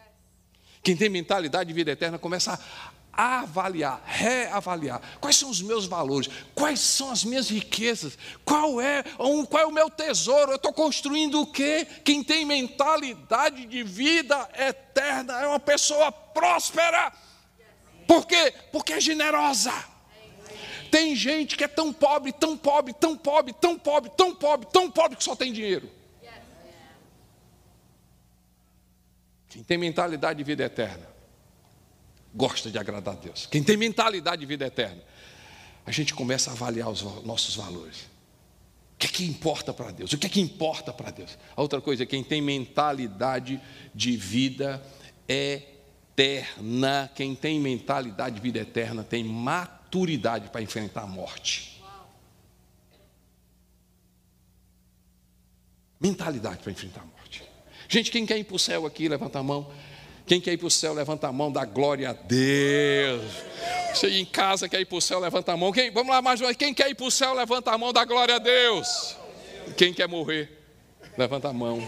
Quem 0.83 0.97
tem 0.97 1.09
mentalidade 1.09 1.69
de 1.69 1.75
vida 1.75 1.93
eterna 1.93 2.19
começa 2.19 2.55
a 2.55 2.93
avaliar, 3.13 4.03
reavaliar. 4.07 5.01
Quais 5.21 5.37
são 5.37 5.51
os 5.51 5.61
meus 5.61 5.85
valores? 5.85 6.29
Quais 6.55 6.81
são 6.81 7.11
as 7.11 7.25
minhas 7.25 7.51
riquezas? 7.51 8.17
Qual 8.45 8.81
é, 8.81 9.03
qual 9.03 9.63
é 9.63 9.67
o 9.67 9.73
meu 9.73 9.91
tesouro? 9.91 10.53
Eu 10.53 10.57
estou 10.57 10.73
construindo 10.73 11.41
o 11.41 11.47
quê? 11.47 11.87
Quem 12.05 12.25
tem 12.25 12.45
mentalidade 12.45 13.67
de 13.67 13.83
vida 13.83 14.49
eterna 14.59 15.41
é 15.43 15.47
uma 15.47 15.61
pessoa 15.61 16.11
próspera. 16.11 17.13
Por 18.07 18.27
quê? 18.27 18.55
Porque 18.73 18.95
é 18.95 19.01
generosa. 19.01 19.73
Tem 20.91 21.17
gente 21.17 21.57
que 21.57 21.65
é 21.65 21.69
tão 21.69 21.93
pobre, 21.93 22.33
tão 22.33 22.57
pobre, 22.57 22.93
tão 22.93 23.17
pobre, 23.17 23.53
tão 23.55 23.79
pobre, 23.79 24.11
tão 24.17 24.35
pobre, 24.35 24.69
tão 24.71 24.91
pobre 24.91 25.17
que 25.17 25.25
só 25.25 25.35
tem 25.35 25.53
dinheiro. 25.53 25.89
Quem 29.49 29.63
tem 29.63 29.77
mentalidade 29.77 30.39
de 30.39 30.45
vida 30.45 30.65
eterna, 30.65 31.12
gosta 32.35 32.71
de 32.71 32.79
agradar 32.79 33.15
a 33.15 33.19
Deus. 33.19 33.47
Quem 33.47 33.63
tem 33.63 33.77
mentalidade 33.77 34.41
de 34.41 34.47
vida 34.47 34.67
eterna, 34.67 35.03
a 35.85 35.91
gente 35.91 36.15
começa 36.15 36.51
a 36.51 36.53
avaliar 36.53 36.89
os 36.89 37.03
nossos 37.25 37.57
valores. 37.57 38.03
O 38.95 38.99
que 38.99 39.07
é 39.07 39.11
que 39.11 39.25
importa 39.25 39.73
para 39.73 39.91
Deus? 39.91 40.13
O 40.13 40.19
que 40.19 40.27
é 40.27 40.31
que 40.31 40.41
importa 40.41 40.93
para 40.93 41.11
Deus? 41.11 41.37
A 41.57 41.61
outra 41.61 41.81
coisa, 41.81 42.07
quem 42.07 42.23
tem 42.23 42.41
mentalidade 42.41 43.61
de 43.95 44.17
vida 44.17 44.83
é 45.29 45.63
eterna, 46.13 47.11
quem 47.15 47.35
tem 47.35 47.59
mentalidade 47.59 48.37
de 48.37 48.43
vida 48.43 48.61
eterna 48.61 49.03
tem 49.03 49.25
maturidade 49.25 50.51
para 50.51 50.63
enfrentar 50.63 51.03
a 51.03 51.07
morte. 51.07 51.83
Mentalidade 55.99 56.59
para 56.59 56.73
enfrentar 56.73 57.01
a 57.01 57.05
morte. 57.05 57.43
Gente, 57.89 58.11
quem 58.11 58.27
quer 58.27 58.39
ir 58.39 58.45
para 58.45 58.57
o 58.57 58.59
céu 58.59 58.87
aqui, 58.87 59.09
levanta 59.09 59.39
a 59.39 59.43
mão. 59.43 59.71
Quem 60.27 60.41
quer 60.41 60.53
ir 60.53 60.59
para 60.59 60.67
o 60.67 60.71
céu, 60.71 60.95
levanta 60.95 61.29
a 61.29 61.33
mão, 61.33 61.51
dá 61.51 61.65
glória 61.65 62.11
a 62.11 62.13
Deus. 62.13 63.23
Você 63.93 64.09
em 64.11 64.25
casa 64.25 64.69
quer 64.69 64.81
ir 64.81 64.87
para 64.87 64.97
o 64.97 65.01
céu, 65.01 65.19
levanta 65.19 65.53
a 65.53 65.57
mão. 65.57 65.73
Quem, 65.73 65.91
vamos 65.91 66.11
lá 66.11 66.23
mais 66.23 66.41
uma 66.41 66.47
vez. 66.47 66.57
Quem 66.57 66.73
quer 66.73 66.89
ir 66.91 66.95
para 66.95 67.07
o 67.07 67.11
céu, 67.11 67.35
levanta 67.35 67.71
a 67.73 67.79
mão, 67.79 67.93
dá 67.93 68.05
glória 68.05 68.37
a 68.37 68.39
Deus. 68.39 69.17
Quem 69.77 69.93
quer 69.93 70.09
morrer, 70.09 70.51
levanta 71.19 71.49
a 71.49 71.53
mão. 71.53 71.87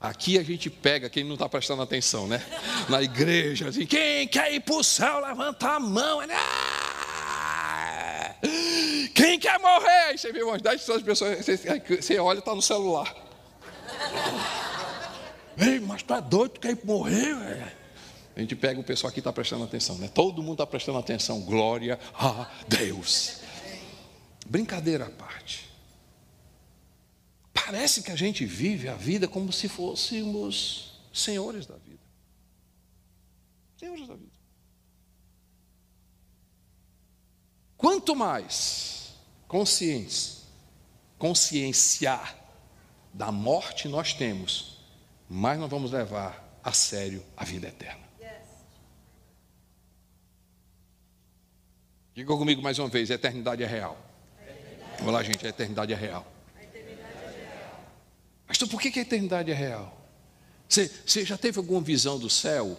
Aqui 0.00 0.38
a 0.38 0.42
gente 0.42 0.68
pega 0.68 1.08
quem 1.08 1.24
não 1.24 1.34
está 1.34 1.48
prestando 1.48 1.82
atenção, 1.82 2.28
né? 2.28 2.44
Na 2.88 3.02
igreja, 3.02 3.68
assim, 3.68 3.86
quem 3.86 4.28
quer 4.28 4.52
ir 4.52 4.60
para 4.60 4.76
o 4.76 4.84
céu, 4.84 5.20
levanta 5.20 5.68
a 5.68 5.80
mão. 5.80 6.20
Ah! 6.30 6.76
Quem 9.14 9.38
quer 9.38 9.58
morrer? 9.58 10.10
Aí 10.10 10.18
você 10.18 10.30
vê 10.30 10.42
umas 10.42 10.60
10 10.60 10.82
pessoas, 11.02 11.02
você, 11.40 12.18
olha 12.18 12.36
e 12.36 12.40
está 12.40 12.54
no 12.54 12.60
celular. 12.60 13.25
Ei, 15.56 15.80
mas 15.80 16.04
é 16.08 16.20
doido, 16.20 16.60
quer 16.60 16.78
morrer? 16.84 17.34
Véio? 17.34 17.72
A 18.36 18.40
gente 18.40 18.54
pega 18.54 18.78
o 18.78 18.84
pessoal 18.84 19.10
aqui 19.10 19.20
está 19.20 19.32
prestando 19.32 19.64
atenção, 19.64 19.96
né? 19.96 20.08
Todo 20.08 20.42
mundo 20.42 20.54
está 20.54 20.66
prestando 20.66 20.98
atenção. 20.98 21.40
Glória 21.40 21.98
a 22.12 22.50
Deus. 22.68 23.40
Brincadeira 24.46 25.06
à 25.06 25.10
parte. 25.10 25.66
Parece 27.54 28.02
que 28.02 28.12
a 28.12 28.16
gente 28.16 28.44
vive 28.44 28.88
a 28.88 28.94
vida 28.94 29.26
como 29.26 29.50
se 29.50 29.68
fôssemos 29.68 31.00
senhores 31.12 31.64
da 31.64 31.76
vida. 31.76 32.02
Senhores 33.78 34.06
da 34.06 34.14
vida. 34.14 34.36
Quanto 37.76 38.14
mais 38.14 39.14
consciência, 39.48 40.42
conscienciar 41.18 42.36
da 43.14 43.32
morte 43.32 43.88
nós 43.88 44.12
temos, 44.12 44.75
mais 45.28 45.58
nós 45.58 45.70
vamos 45.70 45.90
levar 45.92 46.58
a 46.62 46.72
sério 46.72 47.22
a 47.36 47.44
vida 47.44 47.68
eterna. 47.68 48.06
Diga 52.14 52.34
comigo 52.34 52.62
mais 52.62 52.78
uma 52.78 52.88
vez: 52.88 53.10
a 53.10 53.14
eternidade 53.14 53.62
é 53.62 53.66
real. 53.66 53.96
Vamos 54.98 55.12
lá, 55.12 55.22
gente, 55.22 55.46
a 55.46 55.50
eternidade 55.50 55.92
é 55.92 55.96
real. 55.96 56.26
Pastor, 58.46 58.68
por 58.68 58.80
que 58.80 58.98
a 58.98 59.02
eternidade 59.02 59.50
é 59.50 59.54
real? 59.54 59.94
Você, 60.68 60.90
você 61.04 61.24
já 61.24 61.36
teve 61.36 61.58
alguma 61.58 61.80
visão 61.80 62.18
do 62.18 62.30
céu? 62.30 62.78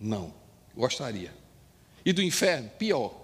Não, 0.00 0.34
gostaria. 0.74 1.32
E 2.04 2.12
do 2.12 2.20
inferno? 2.20 2.68
Pior. 2.70 3.23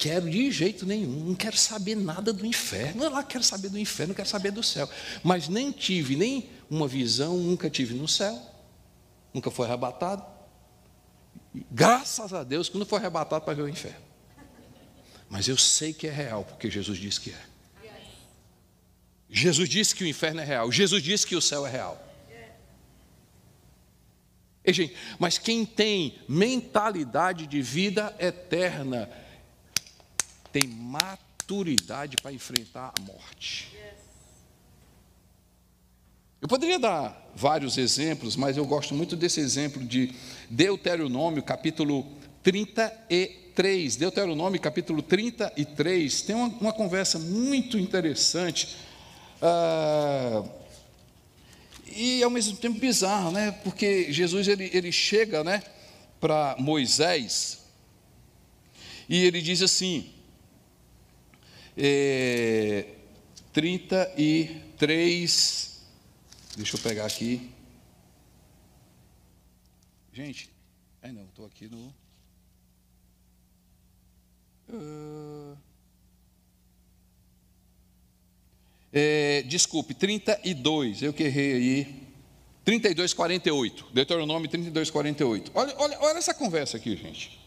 Quero 0.00 0.30
de 0.30 0.50
jeito 0.50 0.86
nenhum, 0.86 1.26
não 1.26 1.34
quero 1.34 1.58
saber 1.58 1.94
nada 1.94 2.32
do 2.32 2.46
inferno. 2.46 3.04
Eu 3.04 3.10
lá 3.10 3.22
quero 3.22 3.44
saber 3.44 3.68
do 3.68 3.78
inferno, 3.78 4.14
quero 4.14 4.26
saber 4.26 4.50
do 4.50 4.62
céu. 4.62 4.88
Mas 5.22 5.46
nem 5.46 5.70
tive 5.70 6.16
nem 6.16 6.48
uma 6.70 6.88
visão, 6.88 7.36
nunca 7.36 7.68
tive 7.68 7.92
no 7.92 8.08
céu, 8.08 8.40
nunca 9.34 9.50
foi 9.50 9.66
arrebatado. 9.66 10.24
Graças 11.70 12.32
a 12.32 12.42
Deus 12.42 12.70
que 12.70 12.78
não 12.78 12.86
foi 12.86 12.98
arrebatado 12.98 13.44
para 13.44 13.52
ver 13.52 13.60
o 13.60 13.68
inferno. 13.68 14.00
Mas 15.28 15.46
eu 15.48 15.58
sei 15.58 15.92
que 15.92 16.06
é 16.06 16.10
real, 16.10 16.44
porque 16.44 16.70
Jesus 16.70 16.96
disse 16.96 17.20
que 17.20 17.32
é. 17.32 17.50
Jesus 19.28 19.68
disse 19.68 19.94
que 19.94 20.02
o 20.02 20.06
inferno 20.06 20.40
é 20.40 20.44
real. 20.44 20.72
Jesus 20.72 21.02
disse 21.02 21.26
que 21.26 21.36
o 21.36 21.42
céu 21.42 21.66
é 21.66 21.70
real. 21.70 22.02
E, 24.64 24.72
gente, 24.72 24.96
mas 25.18 25.36
quem 25.36 25.66
tem 25.66 26.18
mentalidade 26.26 27.46
de 27.46 27.60
vida 27.60 28.16
eterna 28.18 29.10
tem 30.52 30.66
maturidade 30.66 32.16
para 32.16 32.32
enfrentar 32.32 32.92
a 32.98 33.00
morte. 33.02 33.68
Eu 36.40 36.48
poderia 36.48 36.78
dar 36.78 37.30
vários 37.34 37.76
exemplos, 37.76 38.34
mas 38.34 38.56
eu 38.56 38.64
gosto 38.64 38.94
muito 38.94 39.14
desse 39.14 39.40
exemplo 39.40 39.84
de 39.84 40.14
Deuteronômio, 40.48 41.42
capítulo 41.42 42.06
33. 42.42 43.96
Deuteronômio, 43.96 44.58
capítulo 44.60 45.02
33, 45.02 46.22
tem 46.22 46.34
uma, 46.34 46.48
uma 46.48 46.72
conversa 46.72 47.18
muito 47.18 47.78
interessante 47.78 48.76
ah, 49.42 50.42
e 51.86 52.22
ao 52.22 52.30
mesmo 52.30 52.56
tempo 52.56 52.78
bizarro, 52.78 53.32
né? 53.32 53.52
Porque 53.64 54.12
Jesus 54.12 54.48
ele, 54.48 54.70
ele 54.72 54.92
chega, 54.92 55.42
né, 55.42 55.62
para 56.20 56.56
Moisés 56.58 57.60
e 59.08 59.24
ele 59.24 59.40
diz 59.42 59.60
assim, 59.60 60.08
é, 61.76 62.86
33, 63.52 65.80
deixa 66.56 66.76
eu 66.76 66.80
pegar 66.80 67.06
aqui. 67.06 67.50
Gente, 70.12 70.50
é 71.02 71.12
não, 71.12 71.24
estou 71.24 71.46
aqui 71.46 71.68
no. 71.68 71.94
Uh, 74.68 75.56
é, 78.92 79.42
desculpe, 79.42 79.94
32, 79.94 81.02
eu 81.02 81.12
que 81.12 81.24
errei 81.24 81.54
aí. 81.54 82.10
32, 82.64 83.14
48. 83.14 83.86
Deuteronômio 83.92 84.48
32, 84.48 84.90
48. 84.90 85.52
Olha, 85.54 85.74
olha, 85.78 85.98
olha 86.00 86.18
essa 86.18 86.34
conversa 86.34 86.76
aqui, 86.76 86.96
gente. 86.96 87.40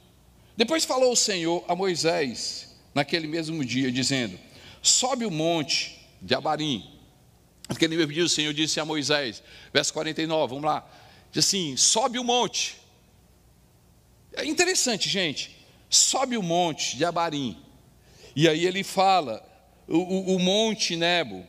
Depois 0.58 0.86
falou 0.86 1.12
o 1.12 1.16
Senhor 1.16 1.64
a 1.68 1.76
Moisés, 1.76 2.73
naquele 2.94 3.28
mesmo 3.28 3.64
dia, 3.64 3.92
dizendo: 3.92 4.40
Sobe 4.82 5.26
o 5.26 5.32
monte 5.32 6.00
de 6.22 6.36
Abarim. 6.36 6.90
Naquele 7.70 7.96
mesmo 7.96 8.12
dia 8.12 8.24
o 8.24 8.30
Senhor 8.30 8.54
disse 8.54 8.80
a 8.80 8.86
Moisés, 8.86 9.42
verso 9.74 9.94
49, 9.94 10.50
vamos 10.50 10.66
lá. 10.66 10.88
Diz 11.32 11.46
assim: 11.46 11.76
Sobe 11.78 12.20
o 12.20 12.24
monte. 12.24 12.78
É 14.34 14.46
interessante, 14.46 15.10
gente. 15.10 15.56
Sobe 15.90 16.38
o 16.38 16.44
monte 16.44 16.98
de 16.98 17.06
Abarim. 17.06 17.58
E 18.36 18.48
aí 18.50 18.66
ele 18.66 18.84
fala: 18.84 19.44
o, 19.88 19.98
o, 19.98 20.36
o 20.36 20.40
monte 20.40 20.96
Nebo, 20.96 21.46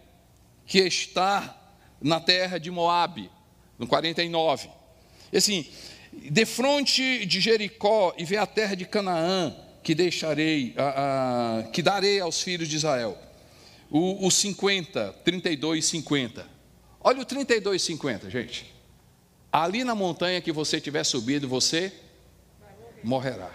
que 0.67 0.79
está 0.79 1.61
na 2.01 2.21
terra 2.21 2.59
de 2.59 2.71
Moabe, 2.71 3.31
no 3.79 3.87
49. 3.87 4.69
E 5.33 5.39
assim, 5.39 5.67
de 6.13 6.45
frente 6.45 7.25
de 7.27 7.41
Jericó 7.41 8.15
e 8.17 8.25
vê 8.25 8.37
a 8.37 8.47
terra 8.47 8.75
de 8.75 8.85
Canaã, 8.85 9.55
que 9.85 9.95
deixarei, 9.95 10.75
a, 10.79 11.59
a, 11.59 11.63
que 11.65 11.83
darei 11.83 12.19
aos 12.19 12.41
filhos 12.41 12.69
de 12.69 12.77
Israel. 12.77 13.19
O, 13.91 14.27
o 14.27 14.31
50, 14.31 15.13
32, 15.23 15.85
50. 15.85 16.49
Olha 17.01 17.21
o 17.21 17.25
32, 17.25 17.83
50, 17.83 18.31
gente. 18.31 18.75
Ali 19.53 19.85
na 19.85 19.95
montanha 19.95 20.41
que 20.41 20.51
você 20.51 20.81
tiver 20.81 21.05
subido, 21.05 21.47
você 21.47 21.93
morrerá. 23.05 23.51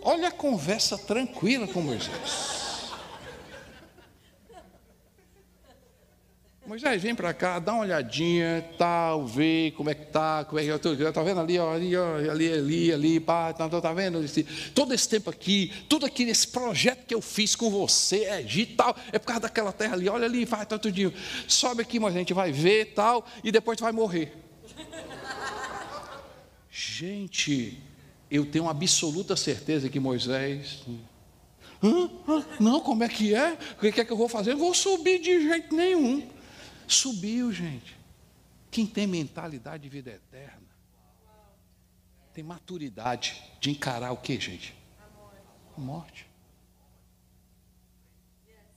Olha 0.00 0.28
a 0.28 0.32
conversa 0.32 0.96
tranquila 0.96 1.68
com 1.68 1.82
Moisés. 1.82 2.69
Moisés, 6.70 7.02
vem 7.02 7.16
para 7.16 7.34
cá, 7.34 7.58
dá 7.58 7.72
uma 7.72 7.82
olhadinha, 7.82 8.64
tal, 8.78 9.26
vê 9.26 9.74
como 9.76 9.90
é 9.90 9.94
que 9.96 10.06
tá, 10.06 10.44
como 10.44 10.60
é 10.60 10.62
que 10.62 10.70
eu 10.70 11.08
está 11.08 11.20
vendo 11.20 11.40
ali, 11.40 11.58
ó, 11.58 11.74
ali, 11.74 11.96
ó, 11.96 12.14
ali, 12.30 12.52
ali, 12.52 12.92
ali, 12.92 13.18
pá, 13.18 13.52
tá, 13.52 13.68
tá, 13.68 13.80
tá 13.80 13.92
vendo? 13.92 14.22
Esse, 14.22 14.44
todo 14.72 14.94
esse 14.94 15.08
tempo 15.08 15.28
aqui, 15.28 15.72
tudo 15.88 16.06
aqui 16.06 16.24
nesse 16.24 16.46
projeto 16.46 17.04
que 17.04 17.12
eu 17.12 17.20
fiz 17.20 17.56
com 17.56 17.68
você, 17.70 18.18
é 18.18 18.42
Egito, 18.42 18.76
tal, 18.76 18.96
é 19.10 19.18
por 19.18 19.26
causa 19.26 19.40
daquela 19.40 19.72
terra 19.72 19.94
ali, 19.94 20.08
olha 20.08 20.26
ali, 20.26 20.44
vai, 20.44 20.64
tá 20.64 20.78
tudinho. 20.78 21.12
Sobe 21.48 21.82
aqui, 21.82 21.98
mas 21.98 22.14
a 22.14 22.18
gente 22.18 22.32
vai 22.32 22.52
ver, 22.52 22.92
tal, 22.94 23.26
e 23.42 23.50
depois 23.50 23.76
tu 23.76 23.82
vai 23.82 23.90
morrer. 23.90 24.32
gente, 26.70 27.82
eu 28.30 28.46
tenho 28.46 28.68
absoluta 28.68 29.34
certeza 29.34 29.88
que 29.88 29.98
Moisés 29.98 30.86
Hã? 31.82 32.08
Hã? 32.28 32.44
Não, 32.60 32.78
como 32.78 33.02
é 33.02 33.08
que 33.08 33.34
é? 33.34 33.58
O 33.76 33.80
que 33.80 34.00
é 34.00 34.04
que 34.04 34.12
eu 34.12 34.16
vou 34.16 34.28
fazer? 34.28 34.52
Eu 34.52 34.58
vou 34.58 34.72
subir 34.72 35.18
de 35.18 35.48
jeito 35.48 35.74
nenhum. 35.74 36.38
Subiu, 36.92 37.52
gente. 37.52 37.96
Quem 38.70 38.86
tem 38.86 39.06
mentalidade 39.06 39.82
de 39.82 39.88
vida 39.88 40.10
eterna 40.10 40.70
tem 42.32 42.44
maturidade 42.44 43.42
de 43.60 43.70
encarar 43.70 44.12
o 44.12 44.16
que, 44.16 44.38
gente? 44.38 44.74
A 45.76 45.80
morte. 45.80 46.26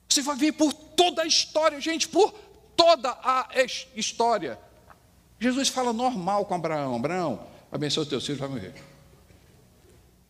Você 0.09 0.21
vai 0.21 0.35
ver 0.35 0.51
por 0.53 0.73
toda 0.73 1.21
a 1.21 1.25
história, 1.25 1.79
gente, 1.79 2.07
por 2.07 2.31
toda 2.75 3.17
a 3.23 3.49
história. 3.95 4.59
Jesus 5.39 5.69
fala 5.69 5.93
normal 5.93 6.45
com 6.45 6.55
Abraão: 6.55 6.95
Abraão, 6.95 7.47
abençoa 7.71 8.05
teu 8.05 8.21
filho, 8.21 8.37
vai 8.37 8.49
morrer. 8.49 8.73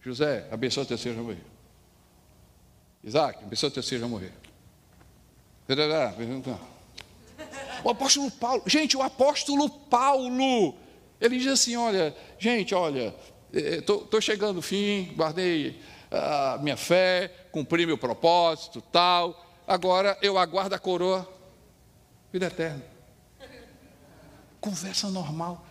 José, 0.02 0.48
abençoa 0.52 0.86
teu 0.86 0.98
filho, 0.98 1.16
vai 1.16 1.24
morrer. 1.24 1.44
Isaac, 3.04 3.44
abençoa 3.44 3.72
teu 3.72 3.84
filho, 3.84 4.02
vai 4.02 4.10
morrer. 4.10 4.34
O 7.84 7.90
apóstolo 7.90 8.32
Paulo, 8.32 8.64
gente, 8.66 8.96
o 8.96 9.02
apóstolo 9.02 9.70
Paulo, 9.70 10.76
ele 11.20 11.38
diz 11.38 11.48
assim: 11.48 11.76
olha, 11.76 12.16
gente, 12.40 12.74
olha, 12.74 13.14
estou 13.52 14.08
eh, 14.12 14.22
chegando 14.22 14.56
no 14.56 14.62
fim, 14.62 15.14
guardei 15.16 15.80
a 16.10 16.58
minha 16.62 16.78
fé, 16.78 17.30
cumpri 17.52 17.86
meu 17.86 17.98
propósito, 17.98 18.82
tal. 18.82 19.46
Agora 19.68 20.18
eu 20.22 20.38
aguardo 20.38 20.76
a 20.76 20.80
coroa, 20.80 21.28
vida 22.32 22.48
eterna. 22.48 22.84
Conversa 24.62 25.10
normal. 25.10 25.66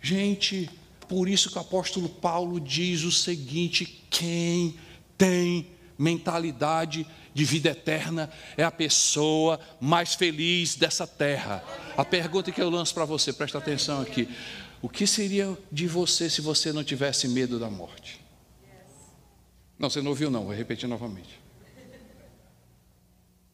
Gente, 0.00 0.70
por 1.06 1.28
isso 1.28 1.50
que 1.50 1.58
o 1.58 1.60
apóstolo 1.60 2.08
Paulo 2.08 2.58
diz 2.58 3.02
o 3.02 3.12
seguinte: 3.12 3.84
quem 4.08 4.78
tem 5.18 5.70
mentalidade 5.98 7.06
de 7.32 7.44
vida 7.44 7.70
eterna 7.70 8.30
é 8.56 8.64
a 8.64 8.70
pessoa 8.70 9.60
mais 9.80 10.14
feliz 10.14 10.74
dessa 10.74 11.06
terra. 11.06 11.64
A 11.96 12.04
pergunta 12.04 12.50
que 12.50 12.60
eu 12.60 12.70
lanço 12.70 12.94
para 12.94 13.04
você, 13.04 13.32
presta 13.32 13.58
atenção 13.58 14.00
aqui: 14.00 14.28
o 14.82 14.88
que 14.88 15.06
seria 15.06 15.56
de 15.70 15.86
você 15.86 16.28
se 16.28 16.40
você 16.40 16.72
não 16.72 16.82
tivesse 16.82 17.28
medo 17.28 17.58
da 17.58 17.70
morte? 17.70 18.20
Não, 19.78 19.88
você 19.88 20.02
não 20.02 20.10
ouviu, 20.10 20.30
não, 20.30 20.44
vou 20.44 20.54
repetir 20.54 20.88
novamente. 20.88 21.40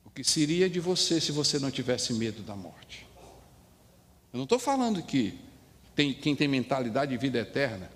O 0.05 0.11
que 0.11 0.25
seria 0.25 0.69
de 0.69 0.81
você 0.81 1.21
se 1.21 1.31
você 1.31 1.59
não 1.59 1.71
tivesse 1.71 2.13
medo 2.13 2.43
da 2.43 2.57
morte? 2.57 3.07
Eu 4.33 4.39
não 4.39 4.45
estou 4.45 4.59
falando 4.59 5.03
que 5.03 5.39
tem, 5.95 6.13
quem 6.13 6.35
tem 6.35 6.49
mentalidade 6.49 7.13
de 7.13 7.19
vida 7.19 7.39
eterna 7.39 7.91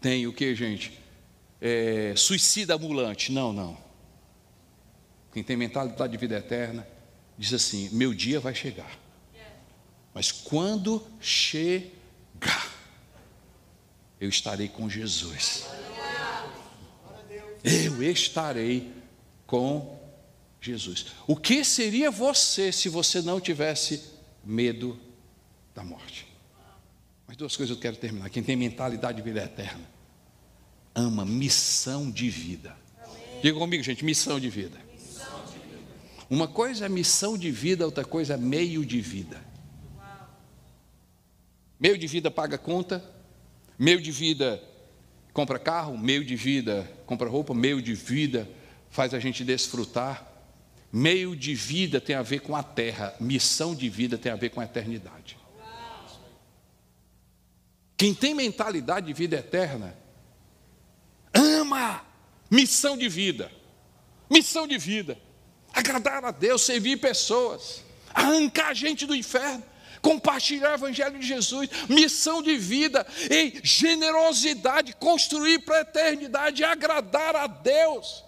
tem 0.00 0.26
o 0.26 0.32
que, 0.32 0.54
gente? 0.54 0.98
É, 1.60 2.12
suicida 2.16 2.74
ambulante. 2.74 3.30
Não, 3.30 3.52
não. 3.52 3.76
Quem 5.32 5.42
tem 5.42 5.56
mentalidade 5.56 6.12
de 6.12 6.18
vida 6.18 6.36
eterna, 6.36 6.86
diz 7.38 7.52
assim: 7.52 7.88
meu 7.92 8.12
dia 8.12 8.38
vai 8.38 8.54
chegar. 8.54 8.98
Mas 10.14 10.30
quando 10.30 11.06
chegar, 11.20 12.70
eu 14.20 14.28
estarei 14.28 14.68
com 14.68 14.88
Jesus. 14.88 15.64
Eu 17.64 18.10
estarei 18.10 18.92
com 19.46 19.98
Jesus. 20.60 21.06
O 21.26 21.36
que 21.36 21.64
seria 21.64 22.10
você 22.10 22.70
se 22.70 22.88
você 22.88 23.22
não 23.22 23.40
tivesse 23.40 24.02
medo 24.44 25.00
da 25.74 25.82
morte? 25.82 26.26
Mas 27.26 27.36
duas 27.36 27.56
coisas 27.56 27.74
eu 27.74 27.80
quero 27.80 27.96
terminar. 27.96 28.28
Quem 28.28 28.42
tem 28.42 28.56
mentalidade 28.56 29.16
de 29.16 29.22
vida 29.22 29.42
eterna, 29.42 29.88
ama 30.94 31.24
missão 31.24 32.10
de 32.10 32.28
vida. 32.28 32.76
Diga 33.42 33.58
comigo, 33.58 33.82
gente, 33.82 34.04
missão 34.04 34.38
de 34.38 34.50
vida. 34.50 34.78
Uma 36.32 36.48
coisa 36.48 36.86
é 36.86 36.88
missão 36.88 37.36
de 37.36 37.50
vida, 37.50 37.84
outra 37.84 38.06
coisa 38.06 38.32
é 38.32 38.36
meio 38.38 38.86
de 38.86 39.02
vida. 39.02 39.38
Meio 41.78 41.98
de 41.98 42.06
vida 42.06 42.30
paga 42.30 42.56
conta, 42.56 43.04
meio 43.78 44.00
de 44.00 44.10
vida 44.10 44.58
compra 45.34 45.58
carro, 45.58 45.98
meio 45.98 46.24
de 46.24 46.34
vida 46.34 46.90
compra 47.04 47.28
roupa, 47.28 47.52
meio 47.52 47.82
de 47.82 47.92
vida 47.92 48.48
faz 48.88 49.12
a 49.12 49.18
gente 49.18 49.44
desfrutar. 49.44 50.26
Meio 50.90 51.36
de 51.36 51.54
vida 51.54 52.00
tem 52.00 52.16
a 52.16 52.22
ver 52.22 52.40
com 52.40 52.56
a 52.56 52.62
terra, 52.62 53.14
missão 53.20 53.74
de 53.74 53.90
vida 53.90 54.16
tem 54.16 54.32
a 54.32 54.36
ver 54.36 54.48
com 54.48 54.60
a 54.62 54.64
eternidade. 54.64 55.36
Quem 57.94 58.14
tem 58.14 58.32
mentalidade 58.32 59.06
de 59.06 59.12
vida 59.12 59.36
eterna, 59.36 59.94
ama 61.34 62.02
missão 62.50 62.96
de 62.96 63.10
vida. 63.10 63.52
Missão 64.30 64.66
de 64.66 64.78
vida 64.78 65.18
agradar 65.72 66.24
a 66.24 66.30
Deus, 66.30 66.62
servir 66.62 66.98
pessoas, 66.98 67.82
arrancar 68.12 68.68
a 68.68 68.74
gente 68.74 69.06
do 69.06 69.14
inferno, 69.14 69.62
compartilhar 70.00 70.72
o 70.72 70.74
Evangelho 70.74 71.18
de 71.18 71.26
Jesus, 71.26 71.68
missão 71.88 72.42
de 72.42 72.56
vida, 72.56 73.06
em 73.30 73.60
generosidade, 73.62 74.94
construir 74.94 75.60
para 75.60 75.78
a 75.78 75.80
eternidade, 75.82 76.64
agradar 76.64 77.36
a 77.36 77.46
Deus. 77.46 78.24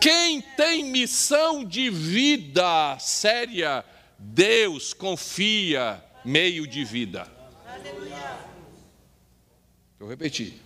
Quem 0.00 0.40
tem 0.40 0.84
missão 0.84 1.64
de 1.64 1.88
vida 1.88 2.98
séria, 2.98 3.84
Deus 4.18 4.92
confia 4.92 6.02
meio 6.24 6.66
de 6.66 6.84
vida. 6.84 7.30
Vou 9.98 10.08
repetir. 10.08 10.60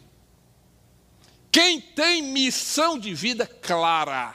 Quem 1.53 1.81
tem 1.81 2.23
missão 2.23 2.99
de 2.99 3.13
vida 3.15 3.47
clara, 3.47 4.35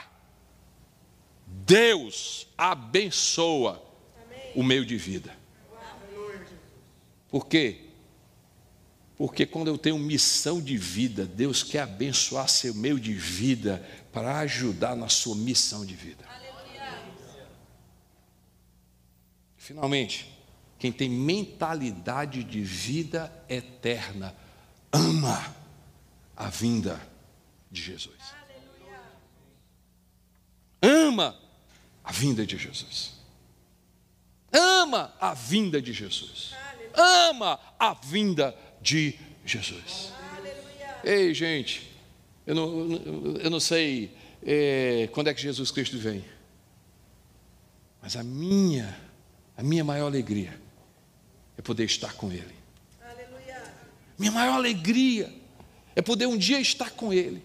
Deus 1.66 2.47
abençoa 2.55 3.84
Amém. 4.24 4.51
o 4.55 4.63
meio 4.63 4.86
de 4.86 4.97
vida. 4.97 5.36
Por 7.30 7.47
quê? 7.47 7.82
Porque 9.18 9.45
quando 9.45 9.68
eu 9.70 9.78
tenho 9.78 9.97
missão 9.97 10.61
de 10.61 10.78
vida, 10.78 11.26
Deus 11.26 11.63
quer 11.63 11.82
abençoar 11.82 12.47
seu 12.47 12.74
meio 12.74 12.99
de 12.99 13.13
vida 13.13 13.84
para 14.13 14.39
ajudar 14.39 14.95
na 14.95 15.09
sua 15.09 15.36
missão 15.36 15.86
de 15.86 15.95
vida. 15.95 16.24
Finalmente, 19.57 20.32
quem 20.78 20.91
tem 20.91 21.09
mentalidade 21.09 22.43
de 22.43 22.61
vida 22.61 23.34
eterna 23.49 24.36
ama 24.91 25.55
a 26.36 26.47
vinda 26.49 27.01
de 27.72 27.82
Jesus. 27.82 28.22
Ama 30.82 31.45
a 32.06 32.12
vinda 32.12 32.45
de 32.45 32.56
Jesus. 32.56 33.14
Ama 34.53 35.14
a 35.20 35.34
vinda 35.34 35.82
de 35.82 35.91
Jesus. 35.91 36.53
Ama 36.93 37.60
a 37.80 37.93
vinda 37.93 38.56
de 38.80 39.18
Jesus. 39.43 40.14
Ei, 41.03 41.34
gente, 41.34 41.91
eu 42.45 42.56
não, 42.56 42.91
eu 43.41 43.49
não 43.49 43.60
sei 43.60 44.16
é, 44.43 45.10
quando 45.12 45.28
é 45.30 45.34
que 45.34 45.41
Jesus 45.41 45.72
Cristo 45.72 45.97
vem, 45.97 46.24
mas 48.01 48.16
a 48.16 48.24
minha, 48.24 48.95
a 49.58 49.64
minha 49.64 49.84
maior 49.84 50.06
alegria 50.06 50.60
é 51.58 51.62
poder 51.62 51.86
estar 51.86 52.14
com 52.14 52.32
Ele. 52.32 52.56
Minha 54.18 54.32
maior 54.32 54.53
alegria 54.53 55.34
é 55.95 56.01
poder 56.01 56.28
um 56.28 56.38
dia 56.38 56.60
estar 56.62 56.91
com 56.91 57.12
Ele. 57.12 57.43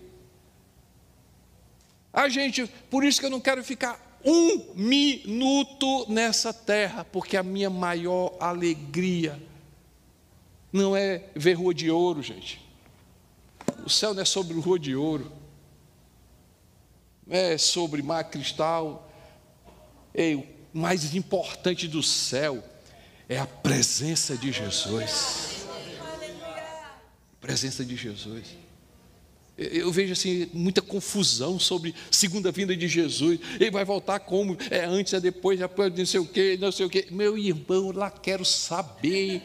Ah, 2.13 2.29
gente, 2.29 2.67
por 2.91 3.03
isso 3.03 3.19
que 3.19 3.27
eu 3.27 3.31
não 3.31 3.41
quero 3.41 3.65
ficar 3.65 4.10
um 4.25 4.75
minuto 4.75 6.07
nessa 6.11 6.53
terra, 6.53 7.05
porque 7.05 7.37
a 7.37 7.43
minha 7.43 7.71
maior 7.71 8.37
alegria 8.39 9.41
não 10.73 10.97
é 10.97 11.25
ver 11.35 11.55
rua 11.55 11.75
de 11.75 11.91
ouro, 11.91 12.23
gente. 12.23 12.61
O 13.85 13.91
céu 13.91 14.15
não 14.15 14.23
é 14.23 14.25
sobre 14.25 14.59
rua 14.59 14.79
de 14.79 14.95
ouro, 14.95 15.33
não 17.27 17.37
é 17.37 17.59
sobre 17.59 18.03
mar 18.03 18.25
cristal. 18.25 19.11
Ei, 20.15 20.35
o 20.35 20.47
mais 20.73 21.15
importante 21.15 21.89
do 21.89 22.03
céu 22.03 22.63
é 23.29 23.39
a 23.39 23.47
presença 23.47 24.37
de 24.37 24.53
Jesus. 24.53 25.67
Presença 27.41 27.85
de 27.85 27.97
Jesus. 27.97 28.57
Eu 29.61 29.93
vejo 29.93 30.15
assim 30.15 30.49
muita 30.55 30.81
confusão 30.81 31.59
sobre 31.59 31.95
segunda 32.11 32.51
vinda 32.51 32.75
de 32.75 32.89
Jesus. 32.89 33.39
Ele 33.61 33.71
vai 33.71 33.85
voltar 33.85 34.19
como? 34.21 34.57
É 34.71 34.87
antes, 34.87 35.13
é 35.13 35.21
depois, 35.21 35.59
depois 35.59 35.95
não 35.95 36.07
sei 36.07 36.21
o 36.21 36.27
quê, 36.27 36.57
não 36.59 36.73
sei 36.73 36.87
o 36.87 36.91
quê. 36.91 37.07
Meu 37.11 37.37
irmão, 37.37 37.93
lá 37.93 38.11
quero 38.11 38.43
saber. 38.43 39.43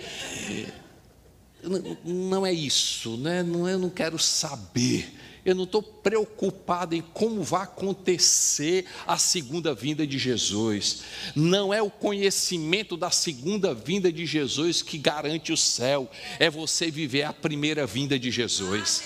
Não 2.06 2.46
é 2.46 2.54
isso, 2.54 3.18
né? 3.18 3.44
não 3.44 3.68
é, 3.68 3.74
eu 3.74 3.80
não 3.80 3.90
quero 3.90 4.18
saber 4.18 5.12
eu 5.46 5.54
não 5.54 5.64
estou 5.66 5.84
preocupado 5.84 6.96
em 6.96 7.02
como 7.02 7.44
vai 7.44 7.64
acontecer 7.64 8.86
a 9.06 9.18
segunda 9.18 9.76
vinda 9.76 10.06
de 10.06 10.18
Jesus. 10.18 11.04
Não 11.36 11.72
é 11.72 11.82
o 11.82 11.90
conhecimento 11.90 12.98
da 12.98 13.12
segunda 13.12 13.74
vinda 13.74 14.12
de 14.12 14.26
Jesus 14.26 14.82
que 14.82 14.98
garante 14.98 15.54
o 15.54 15.58
céu, 15.58 16.10
é 16.40 16.50
você 16.50 16.90
viver 16.90 17.24
a 17.24 17.32
primeira 17.32 17.86
vinda 17.86 18.18
de 18.18 18.32
Jesus. 18.32 19.04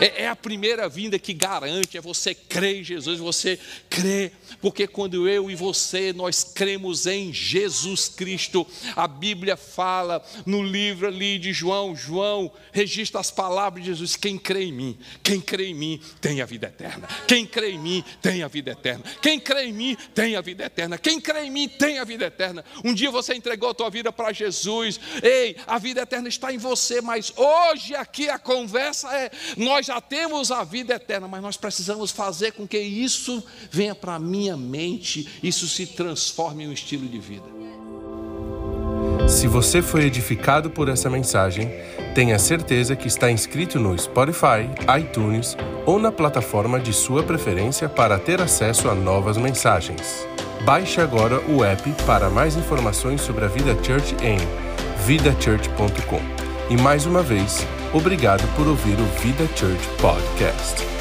É, 0.00 0.24
é 0.24 0.28
a 0.28 0.36
primeira 0.36 0.88
vinda 0.88 1.18
que 1.18 1.32
garante, 1.32 1.96
é 1.96 2.00
você 2.00 2.34
crer 2.34 2.80
em 2.80 2.84
Jesus, 2.84 3.18
você 3.18 3.58
crê, 3.88 4.30
porque 4.60 4.86
quando 4.86 5.26
eu 5.26 5.50
e 5.50 5.54
você 5.54 6.12
nós 6.12 6.44
cremos 6.58 7.06
em 7.06 7.32
Jesus 7.32 8.08
Cristo, 8.08 8.66
a 8.96 9.06
Bíblia 9.06 9.56
fala 9.56 10.20
no 10.44 10.60
livro 10.60 11.06
ali 11.06 11.38
de 11.38 11.52
João, 11.52 11.94
João 11.94 12.50
registra 12.72 13.20
as 13.20 13.30
palavras 13.30 13.84
de 13.84 13.90
Jesus: 13.90 14.16
quem 14.16 14.36
crê 14.36 14.64
em 14.64 14.72
mim, 14.72 14.98
quem 15.22 15.40
crê 15.40 15.66
em 15.66 15.74
mim 15.74 16.00
tem 16.20 16.40
a 16.40 16.46
vida 16.46 16.66
eterna. 16.66 17.06
Quem 17.28 17.46
crê 17.46 17.70
em 17.70 17.78
mim 17.78 18.04
tem 18.20 18.42
a 18.42 18.48
vida 18.48 18.72
eterna. 18.72 19.04
Quem 19.22 19.38
crê 19.38 19.66
em 19.66 19.72
mim 19.72 19.96
tem 20.12 20.34
a 20.34 20.40
vida 20.40 20.64
eterna. 20.64 20.98
Quem 20.98 21.20
crê 21.20 21.44
em 21.44 21.50
mim 21.52 21.68
tem 21.68 22.00
a 22.00 22.04
vida 22.04 22.26
eterna. 22.26 22.64
Um 22.84 22.92
dia 22.92 23.12
você 23.12 23.34
entregou 23.34 23.70
a 23.70 23.74
tua 23.74 23.88
vida 23.88 24.10
para 24.10 24.32
Jesus. 24.32 24.98
Ei, 25.22 25.54
a 25.64 25.78
vida 25.78 26.00
eterna 26.00 26.28
está 26.28 26.52
em 26.52 26.58
você, 26.58 27.00
mas 27.00 27.32
hoje 27.36 27.94
aqui 27.94 28.28
a 28.28 28.36
conversa 28.36 29.14
é: 29.14 29.30
nós 29.56 29.86
já 29.86 30.00
temos 30.00 30.50
a 30.50 30.64
vida 30.64 30.94
eterna, 30.94 31.28
mas 31.28 31.40
nós 31.40 31.56
precisamos 31.56 32.10
fazer 32.10 32.50
com 32.50 32.66
que 32.66 32.80
isso 32.80 33.44
venha 33.70 33.94
para 33.94 34.16
a 34.16 34.18
minha 34.18 34.56
mente, 34.56 35.38
isso 35.40 35.68
se 35.68 35.86
transforme 36.48 36.64
em 36.64 36.68
um 36.68 36.72
estilo 36.72 37.06
de 37.06 37.18
vida. 37.18 37.44
Se 39.28 39.46
você 39.46 39.82
foi 39.82 40.04
edificado 40.04 40.70
por 40.70 40.88
essa 40.88 41.10
mensagem, 41.10 41.70
tenha 42.14 42.38
certeza 42.38 42.96
que 42.96 43.06
está 43.06 43.30
inscrito 43.30 43.78
no 43.78 43.96
Spotify, 43.98 44.68
iTunes 44.98 45.56
ou 45.84 45.98
na 45.98 46.10
plataforma 46.10 46.80
de 46.80 46.92
sua 46.92 47.22
preferência 47.22 47.88
para 47.88 48.18
ter 48.18 48.40
acesso 48.40 48.88
a 48.88 48.94
novas 48.94 49.36
mensagens. 49.36 50.26
Baixe 50.64 51.00
agora 51.00 51.40
o 51.50 51.62
app 51.62 51.92
para 52.06 52.30
mais 52.30 52.56
informações 52.56 53.20
sobre 53.20 53.44
a 53.44 53.48
Vida 53.48 53.76
Church 53.82 54.16
em 54.22 54.38
vidachurch.com. 55.06 56.20
E 56.70 56.76
mais 56.76 57.06
uma 57.06 57.22
vez, 57.22 57.66
obrigado 57.92 58.46
por 58.56 58.66
ouvir 58.66 58.98
o 58.98 59.20
Vida 59.20 59.46
Church 59.56 59.88
Podcast. 60.00 60.97